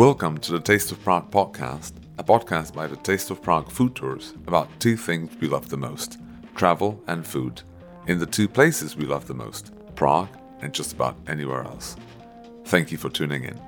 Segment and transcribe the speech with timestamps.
[0.00, 3.94] Welcome to the Taste of Prague podcast, a podcast by the Taste of Prague food
[3.94, 6.16] tours about two things we love the most
[6.56, 7.60] travel and food,
[8.06, 10.30] in the two places we love the most Prague
[10.62, 11.96] and just about anywhere else.
[12.64, 13.60] Thank you for tuning in.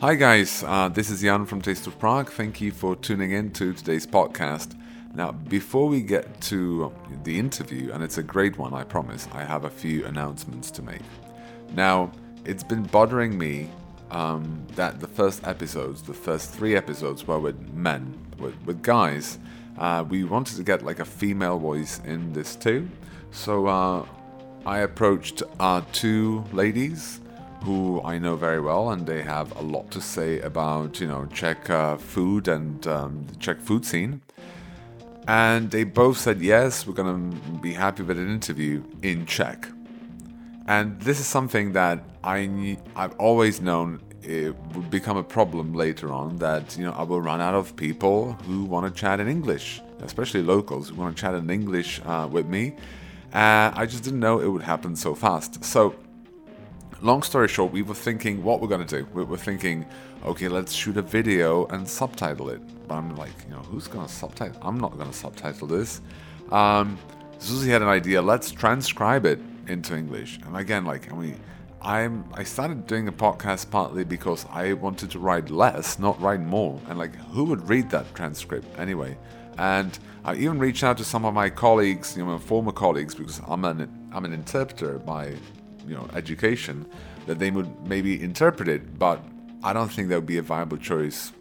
[0.00, 2.28] Hi, guys, uh, this is Jan from Taste of Prague.
[2.28, 4.76] Thank you for tuning in to today's podcast.
[5.14, 9.44] Now, before we get to the interview, and it's a great one, I promise, I
[9.44, 11.02] have a few announcements to make.
[11.76, 12.10] Now,
[12.44, 13.70] it's been bothering me
[14.10, 19.38] um, that the first episodes, the first three episodes, were with men, with, with guys.
[19.78, 22.88] Uh, we wanted to get like a female voice in this too.
[23.30, 24.06] So uh,
[24.64, 25.42] I approached
[25.92, 27.20] two ladies
[27.62, 31.26] who I know very well, and they have a lot to say about, you know,
[31.26, 34.20] Czech uh, food and um, the Czech food scene.
[35.28, 39.68] And they both said, yes, we're to be happy with an interview in Czech.
[40.68, 46.12] And this is something that I I've always known it would become a problem later
[46.12, 49.28] on that you know I will run out of people who want to chat in
[49.28, 52.74] English, especially locals who want to chat in English uh, with me.
[53.32, 55.64] Uh, I just didn't know it would happen so fast.
[55.64, 55.94] So,
[57.00, 59.06] long story short, we were thinking what we're going to do.
[59.12, 59.86] We were thinking,
[60.24, 62.60] okay, let's shoot a video and subtitle it.
[62.88, 64.58] But I'm like, you know, who's going to subtitle?
[64.62, 66.00] I'm not going to subtitle this.
[66.50, 66.98] Um,
[67.38, 68.22] Susie had an idea.
[68.22, 70.38] Let's transcribe it into English.
[70.46, 71.38] And again, like, I mean,
[71.82, 76.40] I'm I started doing a podcast partly because I wanted to write less, not write
[76.40, 76.80] more.
[76.88, 79.16] And like, who would read that transcript anyway?
[79.58, 83.40] And I even reached out to some of my colleagues, you know, former colleagues, because
[83.46, 85.34] I'm an I'm an interpreter by,
[85.86, 86.86] you know, education,
[87.26, 89.22] that they would maybe interpret it, but
[89.62, 91.32] I don't think that would be a viable choice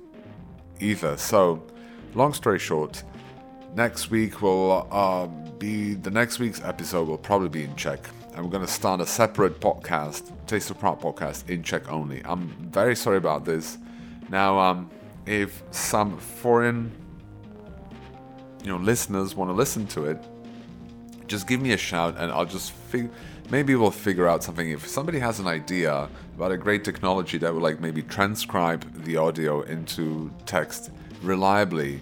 [0.79, 1.17] either.
[1.17, 1.63] So,
[2.13, 3.03] long story short,
[3.75, 5.27] next week will uh,
[5.59, 7.99] be the next week's episode will probably be in Czech
[8.35, 12.21] and we're going to start a separate podcast, Taste of Prague podcast, in Czech only.
[12.25, 13.77] I'm very sorry about this.
[14.29, 14.89] Now, um,
[15.25, 16.91] if some foreign,
[18.61, 20.21] you know, listeners want to listen to it,
[21.27, 23.09] just give me a shout, and I'll just fig-
[23.49, 24.69] maybe we'll figure out something.
[24.69, 29.15] If somebody has an idea about a great technology that would like maybe transcribe the
[29.15, 30.91] audio into text
[31.21, 32.01] reliably,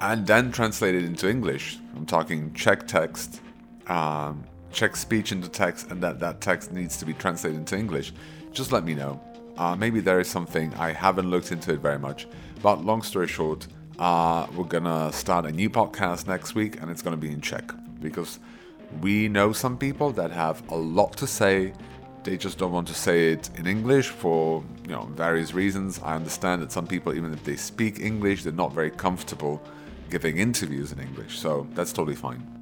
[0.00, 1.78] and then translate it into English.
[1.94, 3.42] I'm talking Czech text.
[3.86, 8.12] Um, Czech speech into text and that that text needs to be translated into English,
[8.52, 9.20] just let me know.
[9.56, 12.26] Uh, maybe there is something I haven't looked into it very much.
[12.60, 13.68] But long story short,
[14.00, 17.70] uh, we're gonna start a new podcast next week, and it's gonna be in Czech
[18.00, 18.40] because
[19.00, 21.72] we know some people that have a lot to say.
[22.24, 26.00] They just don't want to say it in English for you know various reasons.
[26.02, 29.62] I understand that some people, even if they speak English, they're not very comfortable
[30.10, 31.38] giving interviews in English.
[31.38, 32.53] So that's totally fine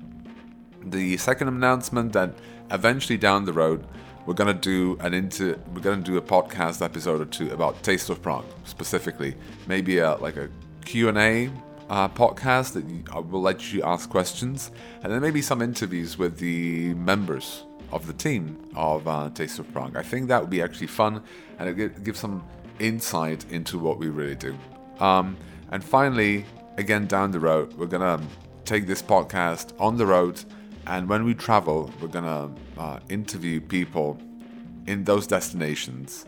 [0.85, 2.35] the second announcement that
[2.71, 3.87] eventually down the road
[4.27, 8.09] we're gonna do an into we're gonna do a podcast episode or two about Taste
[8.09, 9.35] of Prague specifically,
[9.67, 10.49] maybe a like a
[10.85, 11.51] Q and A
[11.91, 14.71] uh, podcast that I will let you ask questions,
[15.03, 19.71] and then maybe some interviews with the members of the team of uh, Taste of
[19.73, 19.97] Prague.
[19.97, 21.23] I think that would be actually fun,
[21.59, 22.45] and it gives some
[22.79, 24.57] insight into what we really do.
[25.01, 25.37] Um,
[25.73, 26.45] and finally,
[26.77, 28.21] again down the road, we're gonna
[28.65, 30.45] take this podcast on the road
[30.87, 34.19] and when we travel, we're gonna uh, interview people
[34.87, 36.27] in those destinations.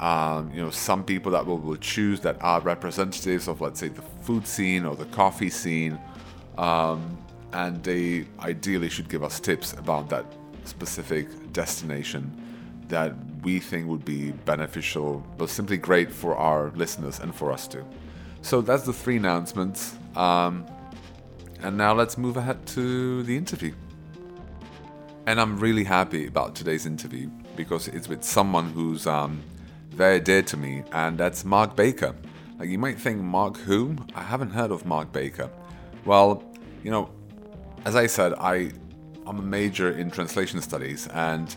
[0.00, 3.88] Um, you know, some people that will, will choose that are representatives of, let's say,
[3.88, 5.98] the food scene or the coffee scene,
[6.58, 7.16] um,
[7.52, 10.26] and they ideally should give us tips about that
[10.64, 12.32] specific destination
[12.88, 17.68] that we think would be beneficial, but simply great for our listeners and for us
[17.68, 17.84] too.
[18.42, 19.94] So that's the three announcements.
[20.16, 20.66] Um,
[21.62, 23.72] and now let's move ahead to the interview.
[25.24, 29.40] And I'm really happy about today's interview because it's with someone who's um,
[29.90, 32.16] very dear to me, and that's Mark Baker.
[32.58, 33.96] Like you might think, Mark who?
[34.16, 35.48] I haven't heard of Mark Baker.
[36.04, 36.42] Well,
[36.82, 37.08] you know,
[37.84, 38.72] as I said, I
[39.24, 41.54] I'm a major in translation studies, and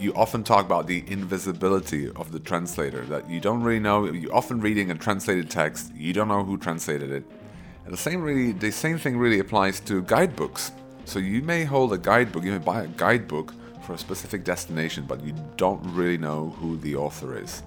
[0.00, 3.04] you often talk about the invisibility of the translator.
[3.04, 4.06] That you don't really know.
[4.06, 7.24] You often reading a translated text, you don't know who translated it.
[7.84, 10.72] And the same really, the same thing really applies to guidebooks.
[11.08, 15.06] So you may hold a guidebook, you may buy a guidebook for a specific destination,
[15.08, 17.62] but you don't really know who the author is.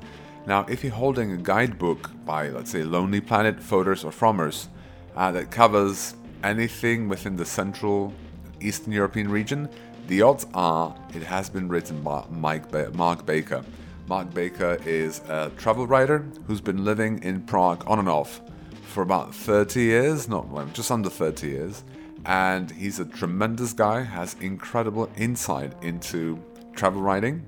[0.46, 4.70] Now, if you're holding a guidebook by, let's say, Lonely Planet, Fodor's, or Frommer's
[5.16, 8.14] uh, that covers anything within the Central
[8.60, 9.68] Eastern European region,
[10.06, 13.66] the odds are it has been written by Mike ba- Mark Baker.
[14.06, 18.40] Mark Baker is a travel writer who's been living in Prague on and off
[18.84, 21.84] for about 30 years, not well, just under 30 years
[22.25, 26.44] and he's a tremendous guy, has incredible insight into
[26.75, 27.44] travel writing.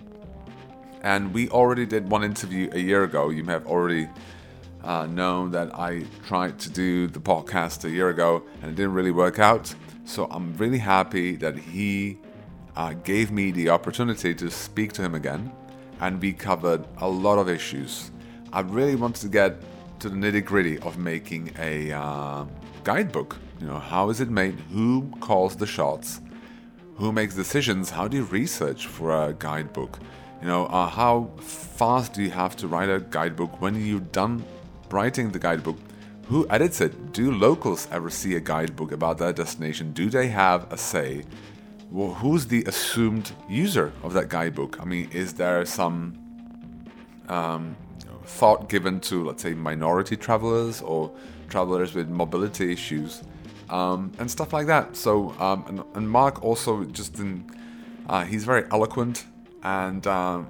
[1.01, 3.29] And we already did one interview a year ago.
[3.29, 4.09] You may have already
[4.83, 8.93] uh, known that I tried to do the podcast a year ago and it didn't
[8.93, 9.73] really work out.
[10.05, 12.17] So I'm really happy that he
[12.75, 15.51] uh, gave me the opportunity to speak to him again.
[15.99, 18.11] And we covered a lot of issues.
[18.51, 19.61] I really wanted to get
[19.99, 22.45] to the nitty gritty of making a uh,
[22.83, 23.37] guidebook.
[23.63, 24.59] You know, how is it made?
[24.73, 26.19] Who calls the shots?
[26.95, 27.89] Who makes decisions?
[27.89, 29.99] How do you research for a guidebook?
[30.41, 33.61] You know, uh, how fast do you have to write a guidebook?
[33.61, 34.43] When you're done
[34.89, 35.77] writing the guidebook,
[36.23, 37.13] who edits it?
[37.13, 39.93] Do locals ever see a guidebook about their destination?
[39.93, 41.23] Do they have a say?
[41.89, 44.77] Well, who's the assumed user of that guidebook?
[44.81, 46.19] I mean, is there some
[47.29, 47.77] um,
[48.25, 51.13] thought given to, let's say, minority travelers or
[51.47, 53.23] travelers with mobility issues
[53.73, 54.95] um, and stuff like that.
[54.95, 57.49] So, um, and, and, Mark also just in,
[58.07, 59.25] uh, he's very eloquent
[59.63, 60.43] and uh,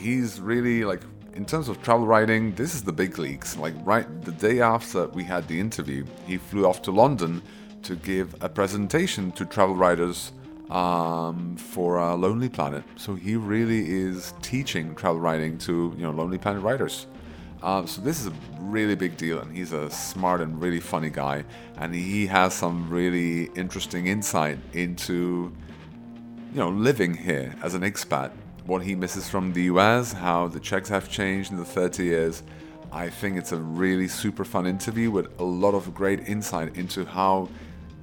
[0.00, 1.02] he's really like,
[1.34, 3.56] in terms of travel writing, this is the big leagues.
[3.56, 7.42] Like, right the day after we had the interview, he flew off to London
[7.82, 10.32] to give a presentation to travel writers
[10.70, 12.82] um, for uh, Lonely Planet.
[12.96, 17.06] So he really is teaching travel writing to you know Lonely Planet writers.
[17.64, 21.08] Um, so this is a really big deal, and he's a smart and really funny
[21.08, 21.44] guy,
[21.78, 25.50] and he has some really interesting insight into,
[26.52, 28.32] you know, living here as an expat,
[28.66, 32.42] what he misses from the US, how the Czechs have changed in the 30 years.
[32.92, 37.06] I think it's a really super fun interview with a lot of great insight into
[37.06, 37.48] how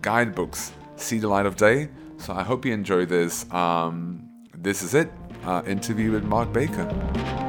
[0.02, 1.90] guidebooks see the light of day.
[2.18, 3.50] So I hope you enjoy this.
[3.52, 5.12] Um, this is it.
[5.46, 7.41] Uh, interview with Mark Baker.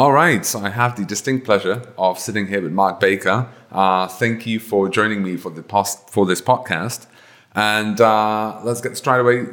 [0.00, 3.46] All right, so I have the distinct pleasure of sitting here with Mark Baker.
[3.70, 7.06] Uh, thank you for joining me for the post, for this podcast,
[7.54, 9.48] and uh, let's get straight away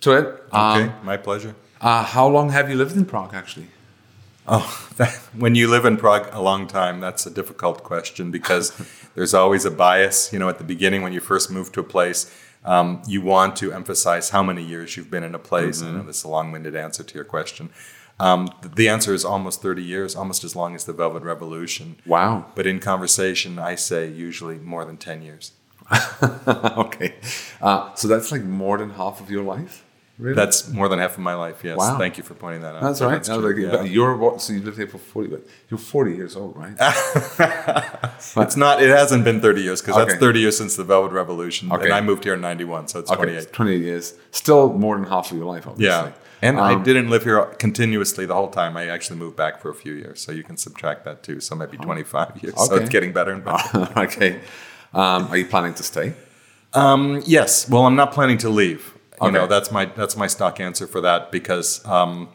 [0.00, 0.24] to it.
[0.54, 1.54] Okay, um, my pleasure.
[1.82, 3.66] Uh, how long have you lived in Prague, actually?
[4.48, 8.72] Oh, that, when you live in Prague a long time, that's a difficult question because
[9.14, 10.32] there's always a bias.
[10.32, 13.54] You know, at the beginning when you first move to a place, um, you want
[13.56, 15.82] to emphasize how many years you've been in a place.
[15.82, 15.94] Mm-hmm.
[15.94, 17.68] I know this is a long-winded answer to your question.
[18.20, 21.96] Um, the answer is almost 30 years, almost as long as the Velvet Revolution.
[22.06, 22.46] Wow.
[22.54, 25.52] But in conversation, I say usually more than 10 years.
[26.22, 27.14] okay.
[27.60, 29.84] Uh, so that's like more than half of your life?
[30.20, 30.34] Really?
[30.34, 31.64] That's more than half of my life.
[31.64, 31.78] Yes.
[31.78, 31.96] Wow.
[31.96, 32.82] Thank you for pointing that out.
[32.82, 33.24] That's right.
[33.24, 33.82] That's like, yeah.
[33.84, 34.38] You're?
[34.38, 35.30] So you lived here for forty.
[35.30, 36.74] But you're forty years old, right?
[38.36, 38.82] it's not.
[38.82, 40.04] It hasn't been thirty years because okay.
[40.04, 41.84] that's thirty years since the Velvet Revolution, okay.
[41.84, 43.16] and I moved here in ninety one, so it's okay.
[43.16, 43.50] twenty eight.
[43.54, 44.12] Twenty eight years.
[44.30, 45.86] Still more than half of your life, obviously.
[45.86, 46.12] Yeah.
[46.42, 48.76] And um, I didn't live here continuously the whole time.
[48.76, 51.40] I actually moved back for a few years, so you can subtract that too.
[51.40, 52.54] So maybe 25 years.
[52.54, 52.64] Okay.
[52.64, 53.92] So it's getting better and better.
[53.96, 54.40] okay.
[54.92, 56.14] Um, are you planning to stay?
[56.72, 57.68] Um, yes.
[57.68, 58.94] Well, I'm not planning to leave.
[59.20, 59.36] You okay.
[59.36, 62.30] know, that's my that's my stock answer for that because um,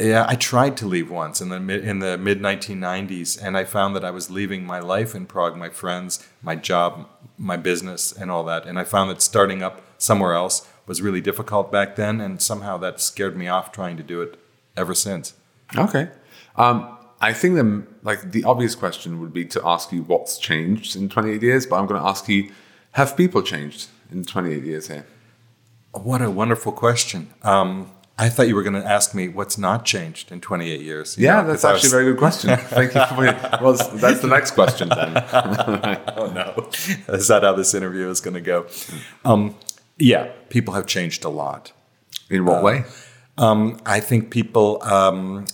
[0.00, 3.64] yeah, I tried to leave once in the mid in the mid 1990s, and I
[3.64, 8.12] found that I was leaving my life in Prague, my friends, my job, my business,
[8.12, 8.64] and all that.
[8.64, 12.78] And I found that starting up somewhere else was really difficult back then, and somehow
[12.78, 14.40] that scared me off trying to do it
[14.76, 15.34] ever since.
[15.76, 16.08] Okay.
[16.56, 20.96] Um, I think the like the obvious question would be to ask you what's changed
[20.96, 22.50] in 28 years, but I'm going to ask you,
[22.92, 25.06] have people changed in 28 years here?
[25.92, 27.34] What a wonderful question.
[27.42, 27.90] Um,
[28.20, 31.16] I thought you were going to ask me what's not changed in 28 years.
[31.16, 31.92] Yeah, know, that's actually was...
[31.92, 32.56] a very good question.
[32.56, 33.14] Thank you for
[33.62, 35.16] Well, that's the next question then.
[36.16, 36.68] oh no,
[37.14, 38.66] is that how this interview is going to go?
[39.24, 39.54] Um,
[39.98, 41.72] yeah, people have changed a lot.
[42.30, 42.84] In what uh, way?
[43.36, 45.46] Um, I think people um,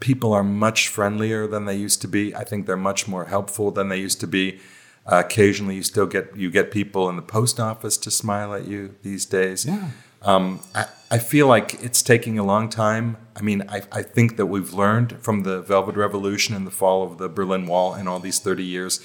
[0.00, 2.34] people are much friendlier than they used to be.
[2.34, 4.60] I think they're much more helpful than they used to be.
[5.06, 8.66] Uh, occasionally, you still get you get people in the post office to smile at
[8.66, 9.66] you these days.
[9.66, 9.90] Yeah.
[10.22, 13.18] Um, I, I, feel like it's taking a long time.
[13.36, 17.02] I mean, I, I, think that we've learned from the Velvet Revolution and the fall
[17.02, 19.04] of the Berlin Wall and all these 30 years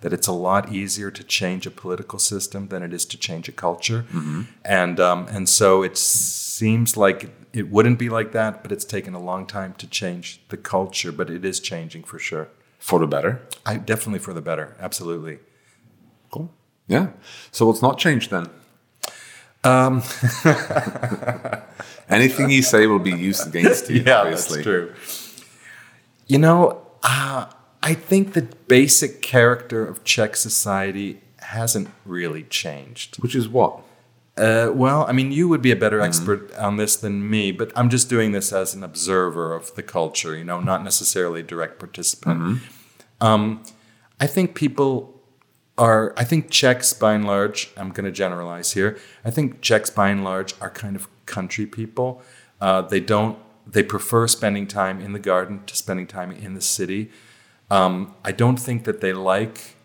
[0.00, 3.48] that it's a lot easier to change a political system than it is to change
[3.48, 4.06] a culture.
[4.12, 4.42] Mm-hmm.
[4.64, 9.14] And, um, and so it seems like it wouldn't be like that, but it's taken
[9.14, 12.48] a long time to change the culture, but it is changing for sure.
[12.78, 13.42] For the better?
[13.66, 14.74] I definitely for the better.
[14.80, 15.38] Absolutely.
[16.30, 16.50] Cool.
[16.88, 17.08] Yeah.
[17.50, 18.48] So what's not changed then?
[19.62, 20.02] Um,
[22.08, 24.02] Anything you say will be used against you.
[24.06, 24.62] yeah, obviously.
[24.62, 24.94] that's true.
[26.26, 27.46] You know, uh,
[27.82, 33.16] I think the basic character of Czech society hasn't really changed.
[33.22, 33.80] Which is what?
[34.36, 36.06] Uh, well, I mean, you would be a better mm-hmm.
[36.06, 39.82] expert on this than me, but I'm just doing this as an observer of the
[39.82, 42.40] culture, you know, not necessarily a direct participant.
[42.40, 43.24] Mm-hmm.
[43.26, 43.62] Um,
[44.18, 45.20] I think people
[45.76, 48.98] are, I think Czechs by and large, I'm going to generalize here.
[49.24, 52.22] I think Czechs by and large are kind of country people.
[52.60, 56.60] Uh, they don't, they prefer spending time in the garden to spending time in the
[56.60, 57.10] city.
[57.70, 59.76] Um, I don't think that they like,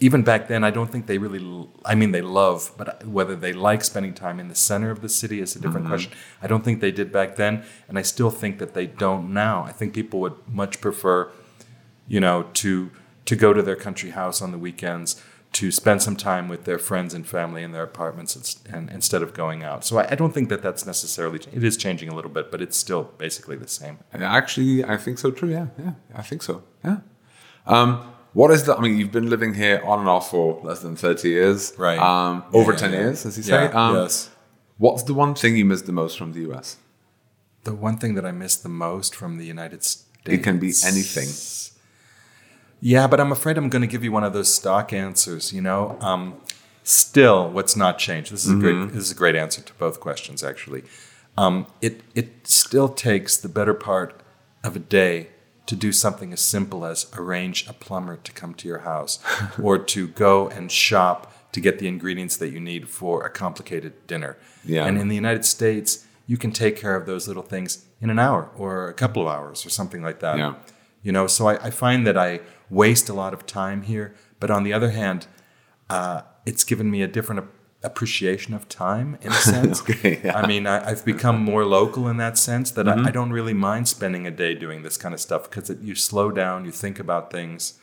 [0.00, 3.52] even back then, I don't think they really, I mean, they love, but whether they
[3.52, 5.92] like spending time in the center of the city is a different Mm-hmm.
[5.94, 6.12] question.
[6.42, 9.64] I don't think they did back then, and I still think that they don't now.
[9.64, 11.30] I think people would much prefer,
[12.08, 12.90] you know, to
[13.26, 16.78] to go to their country house on the weekends, to spend some time with their
[16.78, 19.84] friends and family in their apartments, and, instead of going out.
[19.84, 22.62] So I, I don't think that that's necessarily, it is changing a little bit, but
[22.62, 23.98] it's still basically the same.
[24.12, 25.30] Actually, I think so.
[25.30, 25.48] too.
[25.48, 25.66] Yeah.
[25.78, 25.92] Yeah.
[26.14, 26.62] I think so.
[26.84, 26.98] Yeah.
[27.66, 28.76] Um, what is the?
[28.76, 31.98] I mean, you've been living here on and off for less than thirty years, Right.
[31.98, 33.00] Um, over yeah, ten yeah.
[33.00, 33.64] years, as you say.
[33.64, 34.30] Yeah, Um, yes.
[34.78, 36.76] What's the one thing you miss the most from the US?
[37.64, 40.06] The one thing that I miss the most from the United States.
[40.24, 41.28] It can be anything.
[42.80, 45.52] Yeah, but I'm afraid I'm going to give you one of those stock answers.
[45.52, 46.40] You know, um,
[46.82, 48.32] still, what's not changed?
[48.32, 48.88] This is a great.
[48.92, 50.42] This is a great answer to both questions.
[50.42, 50.84] Actually,
[51.36, 54.20] um, it it still takes the better part
[54.64, 55.28] of a day
[55.66, 59.18] to do something as simple as arrange a plumber to come to your house,
[59.62, 64.06] or to go and shop to get the ingredients that you need for a complicated
[64.06, 64.36] dinner.
[64.64, 64.86] Yeah.
[64.86, 68.18] And in the United States, you can take care of those little things in an
[68.18, 70.38] hour or a couple of hours or something like that.
[70.38, 70.54] Yeah.
[71.02, 74.14] You know, so I, I find that I waste a lot of time here.
[74.38, 75.26] But on the other hand,
[75.88, 79.82] uh, it's given me a different ap- appreciation of time in a sense.
[79.82, 80.36] Okay, yeah.
[80.36, 83.54] I mean, I, I've become more local in that sense that I, I don't really
[83.54, 86.98] mind spending a day doing this kind of stuff because you slow down, you think
[86.98, 87.79] about things,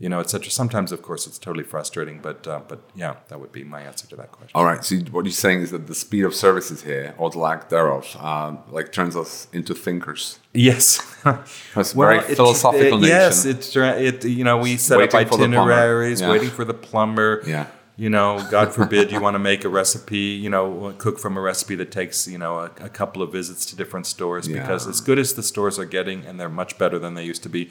[0.00, 0.50] you know, etc.
[0.50, 4.06] Sometimes, of course, it's totally frustrating, but uh, but yeah, that would be my answer
[4.08, 4.50] to that question.
[4.54, 4.82] All right.
[4.82, 8.16] So what you're saying is that the speed of services here, or the lack thereof,
[8.18, 10.38] um, like turns us into thinkers.
[10.54, 10.86] Yes.
[11.74, 13.08] That's very it- philosophical it-.
[13.08, 14.24] Yes, it's it.
[14.24, 16.30] You know, we set Waiting up for itineraries, Yeah.
[16.30, 17.42] waiting for the plumber.
[17.46, 17.66] Yeah.
[17.96, 20.16] You know, God forbid you want to make a recipe.
[20.44, 23.66] You know, cook from a recipe that takes you know a, a couple of visits
[23.66, 26.98] to different stores because as good as the stores are getting, and they're much better
[26.98, 27.68] than they used to be.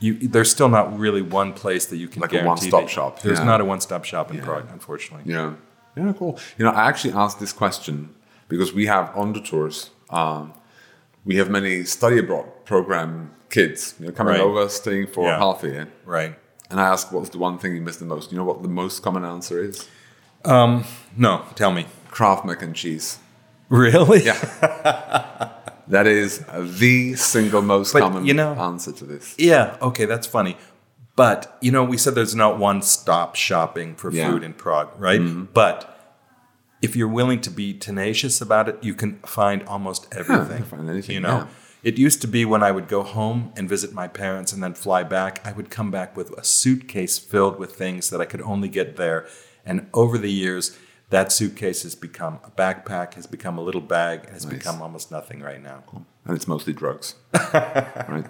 [0.00, 3.38] You, there's still not really one place that you can Like a one-stop shop, There's
[3.40, 3.44] yeah.
[3.44, 5.30] not a one-stop shop in Prague, unfortunately.
[5.32, 5.54] Yeah.
[5.96, 6.38] Yeah, cool.
[6.56, 8.14] You know, I actually asked this question
[8.48, 10.52] because we have on the tours, um,
[11.24, 14.40] we have many study abroad program kids you know, coming Right.
[14.40, 15.38] over, staying for Yeah.
[15.38, 15.88] half a year.
[16.04, 16.38] Right.
[16.70, 18.30] And I asked, what's the one thing you miss the most?
[18.30, 19.88] You know what the most common answer is?
[20.44, 21.86] No, tell me.
[22.10, 23.18] Kraft mac and cheese.
[23.68, 24.24] Really?
[24.24, 25.50] Yeah.
[25.90, 26.44] that is
[26.80, 29.34] the single most But, common you know- answer to this.
[29.38, 30.56] Yeah, okay, that's funny.
[31.16, 34.30] But, you know, we said there's not one stop shopping for Yeah.
[34.30, 35.20] food in Prague, right?
[35.20, 35.46] Mm-hmm.
[35.52, 35.94] But
[36.80, 40.62] if you're willing to be tenacious about it, you can find almost everything.
[40.62, 41.38] find anything, you know?
[41.38, 41.46] yeah.
[41.82, 44.74] It used to be when I would go home and visit my parents and then
[44.74, 48.42] fly back, I would come back with a suitcase filled with things that I could
[48.42, 49.26] only get there.
[49.64, 50.76] And over the years,
[51.10, 55.10] that suitcase has become a backpack, has become a little bag, and has become almost
[55.10, 55.82] nothing right now.
[56.26, 57.14] And it's mostly drugs.
[57.54, 58.26] right?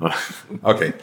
[0.64, 0.94] okay.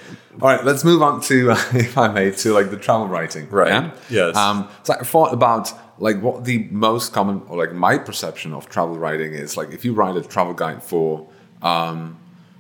[0.42, 3.48] All right, let's move on to, uh, if I may, to like the travel writing.
[3.50, 3.68] Right.
[3.68, 3.92] Yeah?
[4.10, 4.36] Yes.
[4.36, 8.68] Um, so I thought about like what the most common, or like my perception of
[8.70, 9.56] travel writing is.
[9.56, 11.28] Like if you write a travel guide for,
[11.62, 12.18] um,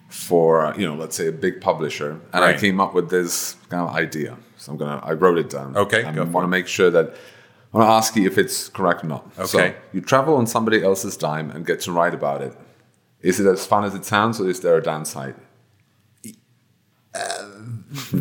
[0.10, 3.55] for uh, you know, let's say a big publisher, and I came up with this
[3.69, 4.38] kind of idea.
[4.58, 5.75] So I'm gonna, I wrote it down.
[5.75, 7.15] Okay, I want to make sure that.
[7.73, 9.23] I want to ask you if it's correct or not.
[9.47, 9.75] So Okay.
[9.93, 12.53] you travel on somebody else's dime and get to write about it.
[13.21, 15.35] Is it as fun as it sounds, or is there a downside?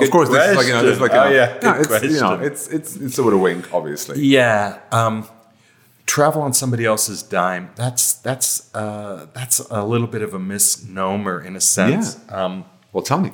[0.00, 2.02] of course, this is like you know, this is like a, Oh, yeah, no, it's,
[2.04, 4.20] you know, it's it's it's with a wink, obviously.
[4.22, 5.28] Yeah, um,
[6.06, 7.70] travel on somebody else's dime.
[7.76, 12.18] That's that's uh, that's a little bit of a misnomer in a sense.
[12.30, 13.32] Um, Well, tell me.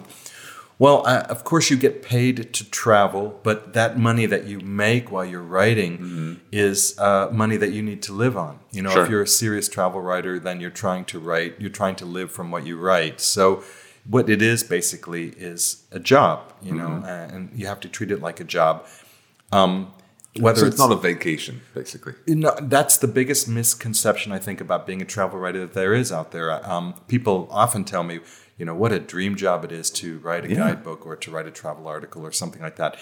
[0.82, 5.04] Well, uh, of course, you get paid to travel, but that money that you make
[5.12, 8.58] while you're writing is uh, money that you need to live on.
[8.72, 9.04] You know, Sure.
[9.04, 11.50] if you're a serious travel writer, then you're trying to write.
[11.62, 13.20] You're trying to live from what you write.
[13.20, 13.62] So,
[14.14, 15.62] what it is basically is
[15.92, 16.36] a job.
[16.66, 18.74] You know, uh, and you have to treat it like a job.
[19.52, 19.74] Um,
[20.40, 22.14] whether So it's not a vacation, basically.
[22.26, 25.92] you know, that's the biggest misconception I think about being a travel writer that there
[26.02, 26.48] is out there.
[26.68, 28.20] Um, people often tell me,
[28.58, 30.56] you know, what a dream job it is to write a Yeah.
[30.56, 32.96] guidebook or to write a travel article or something like that.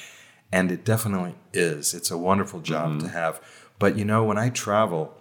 [0.53, 1.95] And it definitely is.
[1.95, 3.07] It's a wonderful job Mm-hmm.
[3.07, 3.41] to have.
[3.79, 5.15] But you know, when I travel,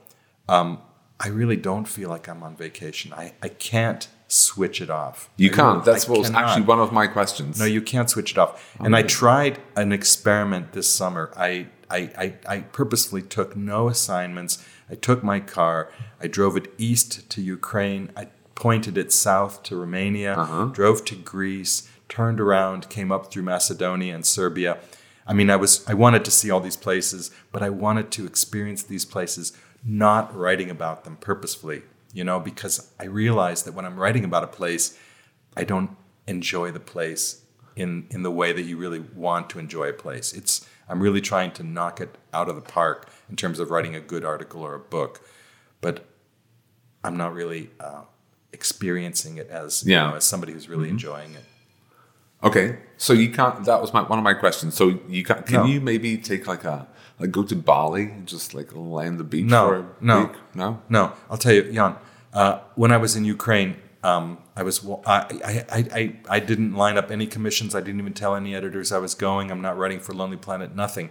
[0.48, 0.79] um,
[1.19, 3.13] I really don't feel like I'm on vacation.
[3.13, 5.29] I, I can't switch it off.
[5.38, 5.74] You I can't.
[5.79, 6.43] really- That's I what was cannot.
[6.50, 7.59] actually one of my questions.
[7.59, 8.75] No, you can't switch it off.
[8.79, 11.31] And I tried an experiment this summer.
[11.36, 14.63] I, I, I, I purposefully took no assignments.
[14.89, 15.91] I took my car.
[16.21, 18.12] I drove it east to Ukraine.
[18.15, 18.27] I
[18.60, 20.36] pointed it south to Romania.
[20.74, 21.89] Drove to Greece.
[22.10, 24.80] turned around, came up through Macedonia and Serbia.
[25.25, 28.25] I mean, I was I wanted to see all these places, but I wanted to
[28.25, 29.54] experience these places,
[29.86, 34.44] not writing about them purposefully, you know, because I realized that when I'm writing about
[34.44, 34.98] a place,
[35.56, 35.92] I don't
[36.28, 37.44] enjoy the place
[37.75, 40.34] in in the way that you really want to enjoy a place.
[40.34, 43.96] It's I'm really trying to knock it out of the park in terms of writing
[43.96, 45.22] a good article or a book,
[45.80, 46.06] but
[47.04, 48.01] I'm not really uh,
[48.53, 50.06] experiencing it as Yeah.
[50.06, 51.46] you know, as somebody who's really enjoying it.
[52.41, 53.65] Okay, so you can't.
[53.65, 54.75] That was my one of my questions.
[54.75, 55.65] So you can can No.
[55.65, 56.88] you maybe take like a
[57.20, 60.20] like go to Bali and just like lay on the beach No, for a no.
[60.22, 60.32] week?
[60.56, 60.82] No.
[60.88, 61.96] No, I'll tell you, Jan.
[62.34, 66.98] Uh, when I was in Ukraine, um, I was I, I, I, I didn't line
[66.98, 67.75] up any commissions.
[67.75, 69.51] I didn't even tell any editors I was going.
[69.51, 70.74] I'm not writing for Lonely Planet.
[70.75, 71.10] Nothing.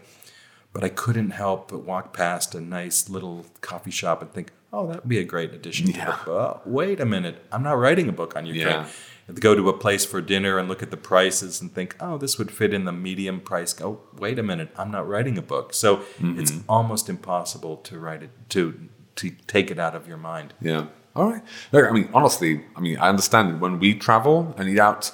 [0.72, 4.86] But I couldn't help but walk past a nice little coffee shop and think, oh,
[4.88, 6.04] that would be a great addition to Yeah.
[6.04, 6.28] the book.
[6.28, 8.66] Oh, wait a minute, I'm not writing a book on Ukraine.
[8.66, 8.86] Yeah.
[9.34, 12.16] To go to a place for dinner and look at the prices and think, oh,
[12.16, 13.74] this would fit in the medium price.
[13.74, 15.74] Go, wait a minute, I'm not writing a book.
[15.74, 16.60] So it's mm-hmm.
[16.66, 20.54] almost impossible to write it to to take it out of your mind.
[20.62, 20.86] Yeah.
[21.14, 21.42] All right.
[21.72, 25.12] Look, I mean, honestly, I mean, I understand when we travel and eat out,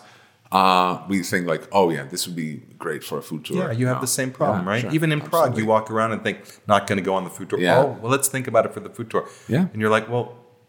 [0.58, 3.56] uh, we think like, oh yeah, this would be great for a food tour.
[3.56, 4.00] Yeah, you have No.
[4.08, 4.80] the same problem, Yeah, right?
[4.82, 4.92] sure.
[4.92, 6.38] Even in Prague, you walk around and think,
[6.72, 7.58] not going to go on the food tour.
[7.60, 7.78] Yeah.
[7.80, 9.24] Oh, well, let's think about it for the food tour.
[9.48, 9.66] Yeah.
[9.72, 10.26] And you're like, well,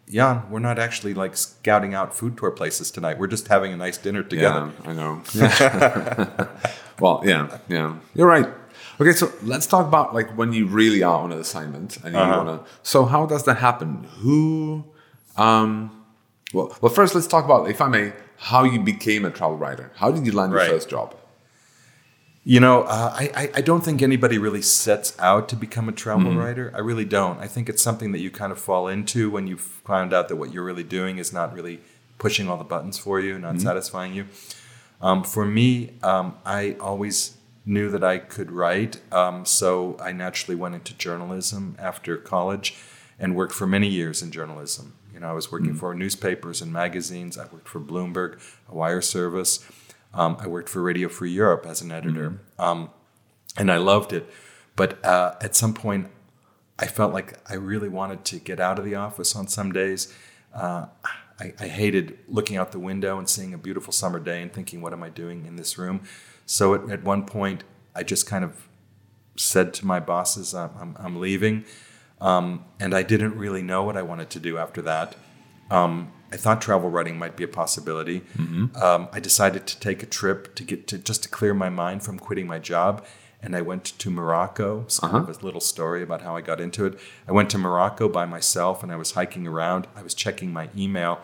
[0.09, 3.17] Jan, we're not actually like scouting out food tour places tonight.
[3.19, 4.71] We're just having a nice dinner together.
[4.83, 5.21] Yeah, I know.
[6.99, 7.95] well, yeah, yeah.
[8.15, 8.47] You're right.
[8.99, 12.19] Okay, so let's talk about like when you really are on an assignment and you
[12.19, 12.37] Uh-huh.
[12.37, 12.59] wanna.
[12.83, 14.05] So how does that happen?
[14.21, 14.85] Who?
[15.37, 15.91] Um,
[16.53, 19.91] well, well, first let's talk about, if I may, how you became a travel writer.
[19.95, 20.69] How did you land your Right.
[20.69, 21.15] first job?
[22.43, 26.25] You know, uh, I, I- don't think anybody really sets out to become a travel
[26.31, 26.39] Mm-hmm.
[26.39, 26.71] writer.
[26.75, 27.39] I really don't.
[27.39, 30.35] I think it's something that you kind of fall into when you find out that
[30.35, 31.79] what you're really doing is not really
[32.19, 33.41] pushing all the buttons for you, Mm-hmm.
[33.43, 34.25] not satisfying you.
[35.01, 40.55] Um, for me, um, I always knew that I could write, um, so I naturally
[40.55, 42.75] went into journalism after college
[43.19, 44.93] and worked for many years in journalism.
[45.15, 47.37] You know, I was working for newspapers and magazines.
[47.37, 49.65] I worked for Bloomberg, a wire service.
[50.13, 52.89] Um, I worked for Radio Free Europe as an editor, um,
[53.55, 54.29] and I loved it.
[54.75, 56.11] But uh, at some point,
[56.77, 60.13] I felt like I really wanted to get out of the office on some days.
[60.53, 60.87] Uh,
[61.39, 64.81] I, I hated looking out the window and seeing a beautiful summer day and thinking,
[64.81, 66.01] what am I doing in this room?
[66.45, 67.63] So at, at one point,
[67.95, 68.67] I just kind of
[69.37, 71.63] said to my bosses, I'm, I'm, I'm leaving.
[72.21, 75.15] Um, and I didn't really know what I wanted to do after that.
[75.69, 78.23] Um, I thought travel writing might be a possibility.
[78.39, 82.03] Um, I decided to take a trip to get to just to clear my mind
[82.03, 83.05] from quitting my job,
[83.41, 84.81] and I went to Morocco.
[84.81, 86.99] It's kind of a little story about how I got into it.
[87.27, 89.87] I went to Morocco by myself, and I was hiking around.
[89.95, 91.19] I was checking my email,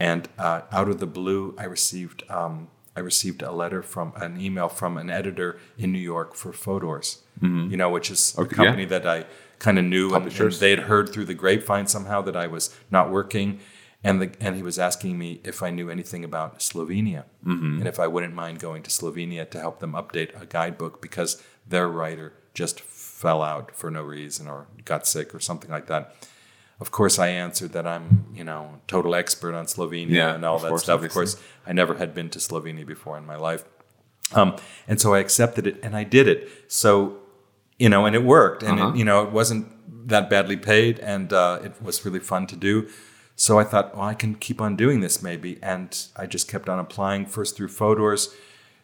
[0.00, 4.40] and uh, out of the blue, I received um, I received a letter from an
[4.40, 7.18] email from an editor in New York for Fodor's.
[7.40, 8.64] You know, which is a Okay, yeah.
[8.64, 9.24] company that I
[9.62, 12.74] kind of knew, and, and they had heard through the grapevine somehow that I was
[12.90, 13.60] not working,
[14.02, 17.98] and the, and he was asking me if I knew anything about Slovenia and if
[18.00, 22.32] I wouldn't mind going to Slovenia to help them update a guidebook because their writer
[22.54, 26.16] just fell out for no reason or got sick or something like that.
[26.80, 30.58] Of course, I answered that I'm, you know, total expert on Slovenia Yeah, and all
[30.58, 30.94] that course, stuff.
[30.96, 31.22] obviously.
[31.22, 33.62] Of course, I never had been to Slovenia before in my life.
[34.32, 34.56] Um,
[34.88, 36.48] and so I accepted it and I did it.
[36.66, 37.21] So,
[37.82, 38.62] you know, and it worked.
[38.62, 38.90] And, Uh-huh.
[38.90, 39.64] it, you know, it wasn't
[40.08, 42.74] that badly paid and uh, it was really fun to do.
[43.34, 45.58] So I thought, well, I can keep on doing this maybe.
[45.62, 45.88] And
[46.22, 48.22] I just kept on applying first through Fodor's,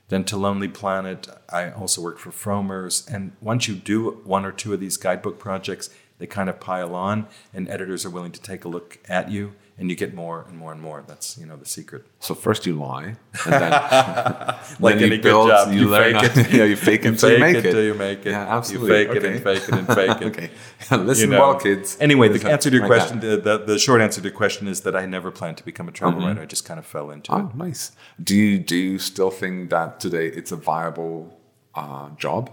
[0.08, 1.28] then to Lonely Planet.
[1.60, 3.06] I also worked for Frommer's.
[3.14, 3.98] And once you do
[4.36, 8.10] one or two of these guidebook projects, they kind of pile on and editors are
[8.16, 11.04] willing to take a look at you and you get more and more and more.
[11.06, 12.04] That's, you know, the secret.
[12.20, 13.70] So first you lie, and then
[14.80, 16.14] Like then any you good build, job, you, you learn.
[16.20, 16.52] fake how- it.
[16.58, 17.72] yeah, you fake it until you make it it.
[17.72, 18.30] till you make it.
[18.30, 18.88] Yeah, You absolutely.
[18.90, 19.44] fake it and Okay.
[19.44, 20.26] fake it and fake it.
[20.92, 21.40] okay, listen You know.
[21.40, 21.96] well, kids.
[22.00, 24.68] Anyway, the answer to your like question, the, the, the short answer to your question
[24.68, 26.42] is that I never planned to become a travel writer.
[26.42, 27.36] I just kind of fell into it.
[27.36, 27.92] Oh, nice.
[28.22, 31.38] Do you do you still think that today it's a viable
[31.74, 32.50] uh, job?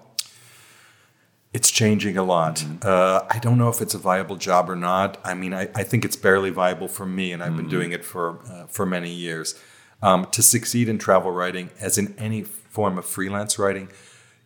[1.55, 2.65] It's changing a lot.
[2.83, 5.17] Uh, I don't know if it's a viable job or not.
[5.23, 8.03] I mean, I, I think it's barely viable for me, and I've been doing it
[8.03, 9.57] for uh, for many years.
[10.03, 13.87] Um, to succeed in travel writing, as in any form of freelance writing,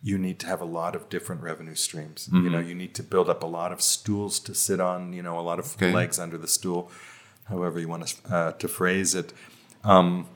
[0.04, 2.28] you need to have a lot of different revenue streams.
[2.32, 5.12] You know, you need to build up a lot of stools to sit on.
[5.12, 5.92] You know, a lot of Okay.
[5.92, 6.92] legs under the stool,
[7.48, 9.32] however you want to uh, to phrase it.
[9.82, 10.28] Um,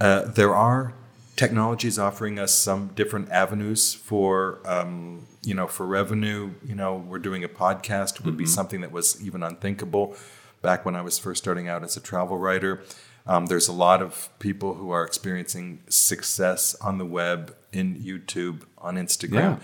[0.00, 0.92] uh, there are
[1.36, 6.52] technologies offering us some different avenues for um, you know for revenue.
[6.64, 10.16] You know, we're doing a podcast would be something that was even unthinkable
[10.62, 12.82] back when I was first starting out as a travel writer.
[13.26, 18.62] Um, there's a lot of people who are experiencing success on the web, in YouTube,
[18.78, 19.32] on Instagram.
[19.32, 19.58] Yeah.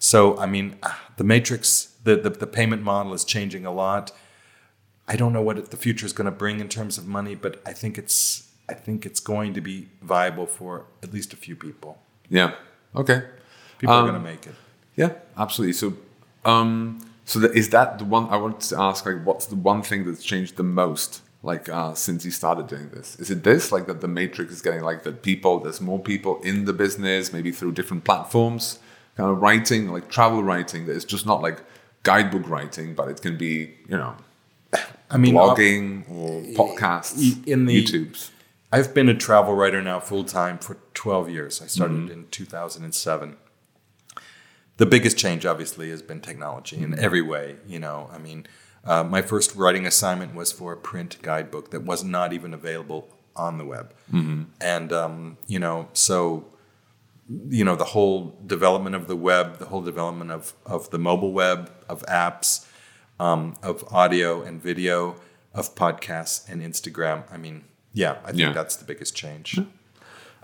[0.00, 4.10] So, I mean, ah, the matrix, the, the, the payment model is changing a lot.
[5.06, 7.62] I don't know what the future is going to bring in terms of money, but
[7.64, 11.54] I think it's I think it's going to be viable for at least a few
[11.54, 11.98] people.
[12.30, 12.54] Yeah.
[12.96, 13.22] Okay.
[13.78, 14.54] People Um, are going to make it.
[14.96, 15.72] Yeah, absolutely.
[15.74, 15.94] So,
[16.44, 19.04] um, so that, is that the one I wanted to ask?
[19.06, 22.90] Like, what's the one thing that's changed the most, like, uh, since you started doing
[22.90, 23.18] this?
[23.18, 26.40] Is it this, like, that the matrix is getting like that people, there's more people
[26.42, 28.78] in the business, maybe through different platforms,
[29.16, 30.86] kind of writing, like travel writing.
[30.86, 31.62] That it's just not like
[32.02, 34.14] guidebook writing, but it can be, you know,
[35.10, 38.30] I mean, blogging or podcasts, in the- YouTubes.
[38.72, 41.62] I've been a travel writer now full time for 12 years.
[41.62, 42.10] I started Mm-hmm.
[42.10, 43.36] in 2007.
[44.76, 47.56] The biggest change, obviously, has been technology in every way.
[47.66, 48.46] You know, I mean,
[48.84, 53.08] uh, my first writing assignment was for a print guidebook that was not even available
[53.36, 53.94] on the web.
[54.60, 56.46] And, um, you know, so,
[57.48, 61.32] you know, the whole development of the web, the whole development of, of the mobile
[61.32, 62.66] web, of apps,
[63.20, 65.16] um, of audio and video,
[65.54, 67.22] of podcasts and Instagram.
[67.32, 68.52] I mean, yeah, I think Yeah.
[68.52, 69.60] that's the biggest change.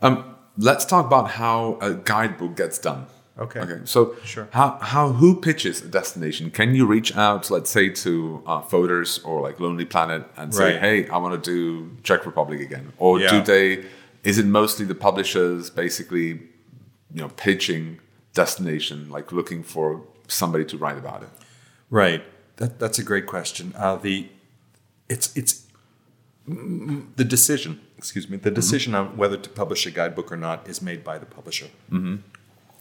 [0.03, 3.07] Um, let's talk about how a guidebook gets done.
[3.38, 3.61] Okay.
[3.61, 3.81] Okay.
[3.85, 4.49] So, Sure.
[4.53, 6.51] how how who pitches a destination?
[6.51, 10.73] Can you reach out, let's say, to uh, Fodor's or like Lonely Planet and say,
[10.73, 10.81] Right.
[10.81, 13.85] "Hey, I want to do Czech Republic again," or do they?
[14.25, 16.29] Is it mostly the publishers basically,
[17.14, 18.01] you know, pitching
[18.35, 21.31] destination, like looking for somebody to write about it?
[21.88, 22.23] Right.
[22.57, 23.73] That, that's a great question.
[23.77, 24.29] Uh, the
[25.09, 25.66] it's it's
[26.47, 27.81] the decision.
[27.97, 28.37] Excuse me.
[28.37, 31.69] The decision on whether to publish a guidebook or not is made by the publisher.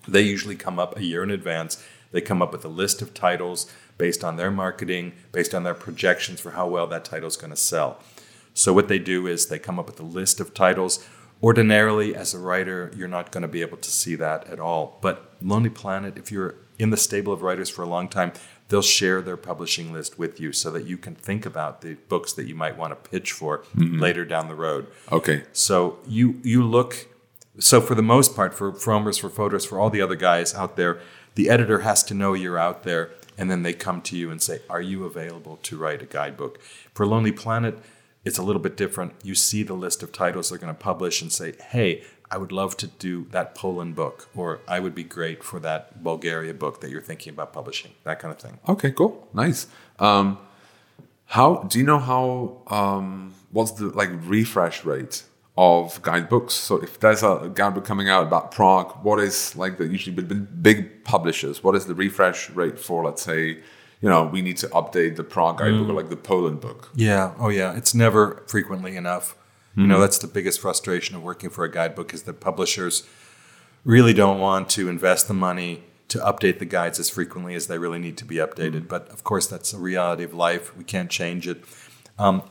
[0.08, 1.84] They usually come up a year in advance.
[2.12, 5.74] They come up with a list of titles based on their marketing, based on their
[5.74, 8.00] projections for how well that title is going to sell.
[8.54, 11.06] So what they do is they come up with a list of titles.
[11.42, 14.98] Ordinarily, as a writer, you're not going to be able to see that at all.
[15.02, 18.34] But Lonely Planet, if you're in the stable of writers for a long time,
[18.70, 22.34] they'll share their publishing list with you so that you can think about the books
[22.34, 24.00] that you might want to pitch for mm-hmm.
[24.00, 24.88] later down the road.
[25.12, 25.44] Okay.
[25.54, 27.08] So you you look.
[27.60, 30.76] So for the most part, for Frommer's, for Fodor's, for all the other guys out
[30.78, 31.00] there,
[31.36, 34.42] the editor has to know you're out there, and then they come to you and
[34.42, 36.60] say, "Are you available to write a guidebook?"
[36.94, 37.80] For Lonely Planet,
[38.26, 39.14] it's a little bit different.
[39.24, 42.52] You see the list of titles they're going to publish and say, "Hey, I would
[42.52, 46.82] love to do that Poland book," or "I would be great for that Bulgaria book
[46.82, 48.60] that you're thinking about publishing." That kind of thing.
[48.68, 48.92] Okay.
[48.92, 49.28] Cool.
[49.34, 49.68] Nice.
[50.00, 50.38] Um,
[51.28, 52.62] how do you know how?
[52.68, 55.24] Um, what's the like refresh rate
[55.60, 56.54] of guidebooks?
[56.54, 61.04] So if there's a guidebook coming out about Prague, what is like the usually big,
[61.04, 61.62] publishers?
[61.62, 63.04] What is the refresh rate for?
[63.04, 63.60] Let's say,
[64.02, 65.96] you know, we need to update the Prague guidebook or mm.
[65.98, 66.90] like the Poland book.
[66.96, 67.34] Yeah.
[67.38, 67.76] Oh, yeah.
[67.76, 69.36] It's never frequently enough.
[69.76, 70.02] You know, hmm.
[70.02, 73.08] that's the biggest frustration of working for a guidebook is that publishers
[73.86, 77.78] really don't want to invest the money to update the guides as frequently as they
[77.78, 78.82] really need to be updated.
[78.82, 78.88] Hmm.
[78.88, 80.76] But of course, that's a reality of life.
[80.76, 81.64] We can't change it.
[82.18, 82.44] Um,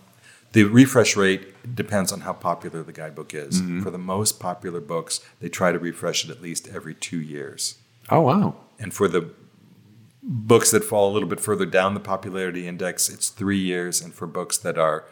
[0.52, 3.60] the refresh rate depends on how popular the guidebook is.
[3.82, 7.76] For the most popular books, they try to refresh it at least every two years.
[8.10, 8.54] Oh wow.
[8.78, 9.30] And for the
[10.22, 14.00] books that fall a little bit further down the popularity index, it's three years.
[14.00, 15.04] And for books that are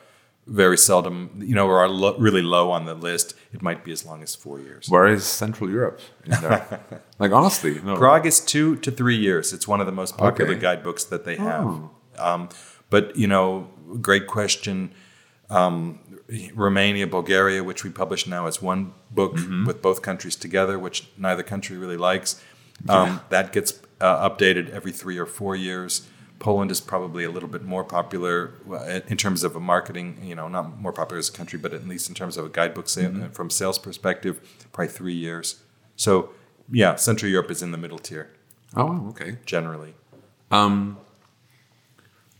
[0.46, 3.92] very seldom, you know, or are lo- really low on the list, it might be
[3.92, 4.88] as long as four years.
[4.88, 6.32] Where is Central Europe in
[7.18, 7.96] like honestly, no.
[7.96, 9.52] Prague is two to three years.
[9.52, 10.60] It's one of the most popular Okay.
[10.60, 11.66] guidebooks that they have.
[11.66, 11.90] Oh.
[12.18, 12.48] Um,
[12.90, 13.68] but you know,
[14.00, 14.92] great question.
[15.50, 16.00] Um,
[16.54, 19.64] Romania, Bulgaria, which we publish now as one book Mm-hmm.
[19.66, 22.42] with both countries together, which neither country really likes.
[22.88, 26.06] Um, that gets uh, updated every three or four years.
[26.38, 30.34] Poland is probably a little bit more popular uh, in terms of a marketing, you
[30.34, 32.88] know, not more popular as a country, but at least in terms of a guidebook
[32.88, 33.30] sale, Mm-hmm.
[33.32, 34.34] from sales perspective,
[34.72, 35.62] probably three years.
[35.96, 36.30] So,
[36.70, 38.28] yeah, Central Europe is in the middle tier
[38.76, 39.38] Oh okay.
[39.46, 39.94] generally.
[40.50, 40.98] Um,